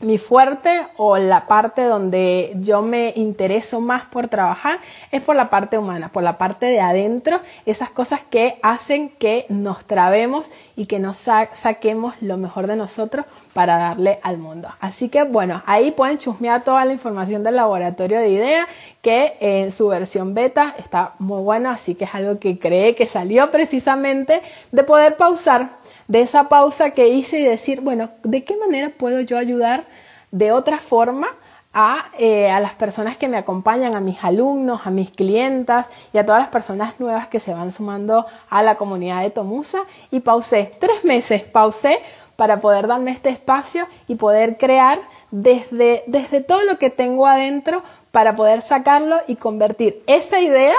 mi 0.05 0.19
fuerte 0.19 0.87
o 0.97 1.17
la 1.17 1.47
parte 1.47 1.83
donde 1.83 2.53
yo 2.57 2.83
me 2.83 3.13
intereso 3.17 3.81
más 3.81 4.05
por 4.05 4.29
trabajar 4.29 4.79
es 5.11 5.23
por 5.23 5.37
la 5.37 5.51
parte 5.51 5.79
humana, 5.79 6.11
por 6.11 6.23
la 6.23 6.39
parte 6.39 6.67
de 6.67 6.81
adentro, 6.81 7.41
esas 7.67 7.91
cosas 7.91 8.21
que 8.29 8.59
hacen 8.63 9.09
que 9.09 9.47
nos 9.49 9.85
trabemos 9.85 10.47
y 10.77 10.87
que 10.87 10.99
nos 10.99 11.17
saquemos 11.17 12.15
lo 12.21 12.37
mejor 12.37 12.67
de 12.67 12.77
nosotros 12.77 13.27
para 13.53 13.79
darle 13.79 14.19
al 14.23 14.39
mundo. 14.39 14.69
Así 14.81 15.09
que 15.09 15.25
bueno, 15.25 15.63
ahí 15.67 15.91
pueden 15.91 16.19
chusmear 16.19 16.65
toda 16.65 16.85
la 16.85 16.93
información 16.93 17.43
del 17.43 17.57
laboratorio 17.57 18.19
de 18.19 18.29
ideas 18.29 18.67
que 19.03 19.37
en 19.41 19.73
su 19.73 19.89
versión 19.89 20.35
beta 20.35 20.75
está 20.79 21.13
muy 21.19 21.43
bueno, 21.43 21.71
así 21.71 21.95
que 21.95 22.05
es 22.05 22.15
algo 22.15 22.39
que 22.39 22.59
cree 22.59 22.95
que 22.95 23.07
salió 23.07 23.51
precisamente 23.51 24.43
de 24.73 24.85
poder 24.85 25.17
pausar 25.17 25.84
de 26.09 26.21
esa 26.21 26.49
pausa 26.49 26.91
que 26.91 27.09
hice 27.09 27.41
y 27.41 27.45
decir, 27.45 27.81
bueno, 27.81 28.11
¿de 28.23 28.45
qué 28.45 28.57
manera 28.57 28.91
puedo 28.91 29.21
yo 29.21 29.39
ayudar 29.39 29.85
de 30.31 30.53
otra 30.53 30.79
forma 30.79 31.29
a, 31.73 32.07
eh, 32.19 32.51
a, 32.51 32.61
las 32.61 32.75
personas 32.75 33.17
que 33.17 33.29
me 33.29 33.37
acompañan, 33.37 33.97
a 33.97 34.01
mis 34.01 34.23
alumnos, 34.23 34.87
a 34.87 34.91
mis 34.91 35.11
clientas 35.11 35.87
y 36.13 36.19
a 36.19 36.25
todas 36.25 36.41
las 36.41 36.51
personas 36.51 37.01
nuevas 37.01 37.29
que 37.29 37.41
se 37.41 37.53
van 37.53 37.73
sumando 37.73 38.27
a 38.49 38.63
la 38.63 38.77
comunidad 38.77 39.23
de 39.23 39.31
Tomusa. 39.31 39.81
Y 40.11 40.21
pausé, 40.21 40.71
tres 40.79 41.05
meses 41.05 41.43
pausé 41.43 41.99
para 42.37 42.61
poder 42.61 42.87
darme 42.87 43.11
este 43.11 43.29
espacio 43.29 43.87
y 44.07 44.17
poder 44.17 44.57
crear 44.57 44.99
desde, 45.31 46.05
desde 46.07 46.41
todo 46.41 46.63
lo 46.63 46.79
que 46.79 46.91
tengo 46.91 47.27
adentro 47.27 47.83
para 48.13 48.35
poder 48.35 48.61
sacarlo 48.61 49.17
y 49.27 49.37
convertir 49.37 50.03
esa 50.07 50.41
idea 50.41 50.75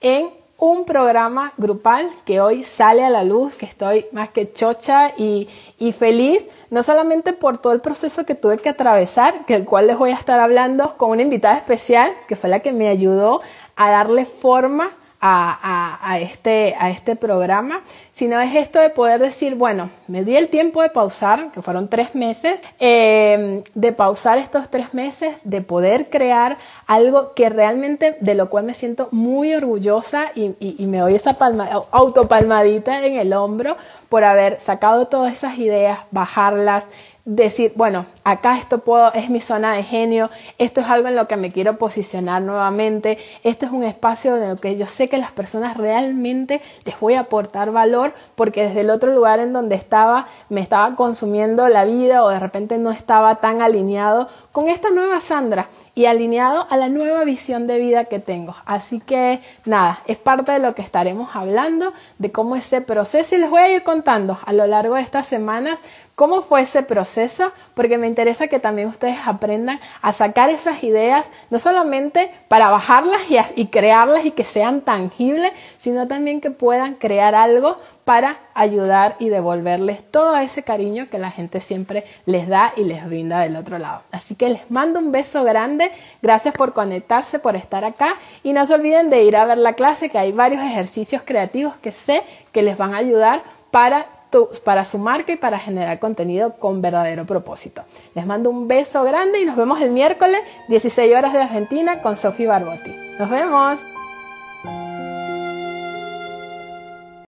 en 0.00 0.30
un 0.58 0.84
programa 0.84 1.52
grupal 1.56 2.10
que 2.24 2.40
hoy 2.40 2.64
sale 2.64 3.04
a 3.04 3.10
la 3.10 3.22
luz, 3.22 3.54
que 3.54 3.64
estoy 3.64 4.06
más 4.10 4.30
que 4.30 4.52
chocha 4.52 5.12
y, 5.16 5.48
y, 5.78 5.92
feliz, 5.92 6.48
no 6.70 6.82
solamente 6.82 7.32
por 7.32 7.58
todo 7.58 7.72
el 7.72 7.80
proceso 7.80 8.26
que 8.26 8.34
tuve 8.34 8.58
que 8.58 8.68
atravesar, 8.68 9.46
que 9.46 9.54
el 9.54 9.64
cual 9.64 9.86
les 9.86 9.96
voy 9.96 10.10
a 10.10 10.14
estar 10.14 10.40
hablando 10.40 10.96
con 10.96 11.10
una 11.10 11.22
invitada 11.22 11.56
especial, 11.56 12.12
que 12.26 12.34
fue 12.34 12.50
la 12.50 12.58
que 12.58 12.72
me 12.72 12.88
ayudó 12.88 13.40
a 13.76 13.90
darle 13.90 14.24
forma 14.24 14.90
a, 15.20 16.18
este, 16.20 16.76
a 16.78 16.90
este 16.90 17.16
programa, 17.16 17.82
sino 18.12 18.40
es 18.40 18.54
esto 18.54 18.78
de 18.78 18.90
poder 18.90 19.20
decir, 19.20 19.54
bueno, 19.54 19.90
me 20.06 20.24
di 20.24 20.36
el 20.36 20.48
tiempo 20.48 20.82
de 20.82 20.90
pausar, 20.90 21.50
que 21.52 21.62
fueron 21.62 21.88
tres 21.88 22.14
meses, 22.14 22.60
em, 22.78 23.62
de 23.74 23.92
pausar 23.92 24.38
estos 24.38 24.68
tres 24.68 24.94
meses, 24.94 25.36
de 25.44 25.60
poder 25.60 26.08
crear 26.08 26.56
algo 26.86 27.32
que 27.34 27.48
realmente, 27.48 28.16
de 28.20 28.34
lo 28.34 28.48
cual 28.48 28.64
me 28.64 28.74
siento 28.74 29.08
muy 29.10 29.54
orgullosa 29.54 30.26
y, 30.34 30.54
me 30.86 30.98
doy 30.98 31.14
esa 31.14 31.34
palma, 31.34 31.68
autopalmadita 31.90 33.04
en 33.06 33.18
el 33.18 33.32
hombro 33.32 33.76
por 34.08 34.24
haber 34.24 34.58
sacado 34.58 35.06
todas 35.06 35.32
esas 35.32 35.58
ideas, 35.58 35.98
bajarlas, 36.10 36.86
decir, 37.28 37.74
bueno, 37.76 38.06
acá 38.24 38.56
esto 38.56 38.78
puedo, 38.78 39.12
es 39.12 39.28
mi 39.28 39.42
zona 39.42 39.74
de 39.74 39.82
genio, 39.82 40.30
esto 40.56 40.80
es 40.80 40.86
algo 40.86 41.08
en 41.08 41.16
lo 41.16 41.28
que 41.28 41.36
me 41.36 41.50
quiero 41.50 41.76
posicionar 41.76 42.40
nuevamente, 42.40 43.18
este 43.44 43.66
es 43.66 43.72
un 43.72 43.84
espacio 43.84 44.38
en 44.38 44.44
el 44.44 44.58
que 44.58 44.78
yo 44.78 44.86
sé 44.86 45.10
que 45.10 45.18
las 45.18 45.30
personas 45.32 45.76
realmente 45.76 46.62
les 46.86 46.98
voy 46.98 47.14
a 47.14 47.20
aportar 47.20 47.70
valor 47.70 48.14
porque 48.34 48.62
desde 48.62 48.80
el 48.80 48.88
otro 48.88 49.12
lugar 49.12 49.40
en 49.40 49.52
donde 49.52 49.76
estaba 49.76 50.26
me 50.48 50.62
estaba 50.62 50.96
consumiendo 50.96 51.68
la 51.68 51.84
vida 51.84 52.24
o 52.24 52.30
de 52.30 52.40
repente 52.40 52.78
no 52.78 52.90
estaba 52.90 53.34
tan 53.34 53.60
alineado 53.60 54.28
con 54.50 54.68
esta 54.68 54.88
nueva 54.88 55.20
Sandra 55.20 55.68
y 55.94 56.06
alineado 56.06 56.66
a 56.70 56.76
la 56.76 56.88
nueva 56.88 57.24
visión 57.24 57.66
de 57.66 57.78
vida 57.78 58.04
que 58.04 58.20
tengo. 58.20 58.54
Así 58.64 59.00
que 59.00 59.40
nada, 59.64 60.00
es 60.06 60.16
parte 60.16 60.52
de 60.52 60.60
lo 60.60 60.74
que 60.74 60.80
estaremos 60.80 61.34
hablando, 61.34 61.92
de 62.18 62.32
cómo 62.32 62.56
ese 62.56 62.80
proceso 62.80 63.34
y 63.34 63.38
les 63.38 63.50
voy 63.50 63.60
a 63.60 63.72
ir 63.74 63.82
contando 63.82 64.38
a 64.46 64.52
lo 64.52 64.66
largo 64.66 64.94
de 64.94 65.02
estas 65.02 65.26
semanas 65.26 65.78
cómo 66.18 66.42
fue 66.42 66.62
ese 66.62 66.82
proceso, 66.82 67.52
porque 67.74 67.96
me 67.96 68.08
interesa 68.08 68.48
que 68.48 68.58
también 68.58 68.88
ustedes 68.88 69.18
aprendan 69.24 69.78
a 70.02 70.12
sacar 70.12 70.50
esas 70.50 70.82
ideas, 70.82 71.24
no 71.48 71.60
solamente 71.60 72.28
para 72.48 72.70
bajarlas 72.70 73.20
y, 73.54 73.66
crearlas 73.66 74.24
y 74.24 74.32
que 74.32 74.42
sean 74.42 74.80
tangibles, 74.80 75.52
sino 75.78 76.08
también 76.08 76.40
que 76.40 76.50
puedan 76.50 76.94
crear 76.94 77.36
algo 77.36 77.76
para 78.04 78.40
ayudar 78.54 79.14
y 79.20 79.28
devolverles 79.28 80.02
todo 80.10 80.36
ese 80.36 80.64
cariño 80.64 81.06
que 81.06 81.20
la 81.20 81.30
gente 81.30 81.60
siempre 81.60 82.02
les 82.26 82.48
da 82.48 82.72
y 82.76 82.82
les 82.82 83.06
brinda 83.06 83.38
del 83.38 83.54
otro 83.54 83.78
lado. 83.78 84.02
Así 84.10 84.34
que 84.34 84.48
les 84.48 84.68
mando 84.72 84.98
un 84.98 85.12
beso 85.12 85.44
grande, 85.44 85.88
gracias 86.20 86.52
por 86.56 86.72
conectarse, 86.72 87.38
por 87.38 87.54
estar 87.54 87.84
acá. 87.84 88.16
Y 88.42 88.54
no 88.54 88.66
se 88.66 88.74
olviden 88.74 89.08
de 89.08 89.22
ir 89.22 89.36
a 89.36 89.44
ver 89.44 89.58
la 89.58 89.74
clase 89.74 90.08
que 90.08 90.18
hay 90.18 90.32
varios 90.32 90.64
ejercicios 90.64 91.22
creativos 91.24 91.74
que 91.76 91.92
sé 91.92 92.24
que 92.50 92.62
les 92.62 92.76
van 92.76 92.92
a 92.92 92.98
ayudar 92.98 93.44
para 93.70 94.17
para 94.64 94.84
su 94.84 94.98
marca 94.98 95.32
y 95.32 95.36
para 95.36 95.58
generar 95.58 95.98
contenido 95.98 96.54
con 96.54 96.82
verdadero 96.82 97.24
propósito. 97.24 97.82
Les 98.14 98.26
mando 98.26 98.50
un 98.50 98.68
beso 98.68 99.02
grande 99.04 99.40
y 99.40 99.44
nos 99.44 99.56
vemos 99.56 99.80
el 99.80 99.90
miércoles 99.90 100.38
16 100.68 101.14
horas 101.16 101.32
de 101.32 101.42
Argentina 101.42 102.02
con 102.02 102.16
Sofía 102.16 102.48
Barbotti. 102.48 102.94
Nos 103.18 103.30
vemos. 103.30 103.78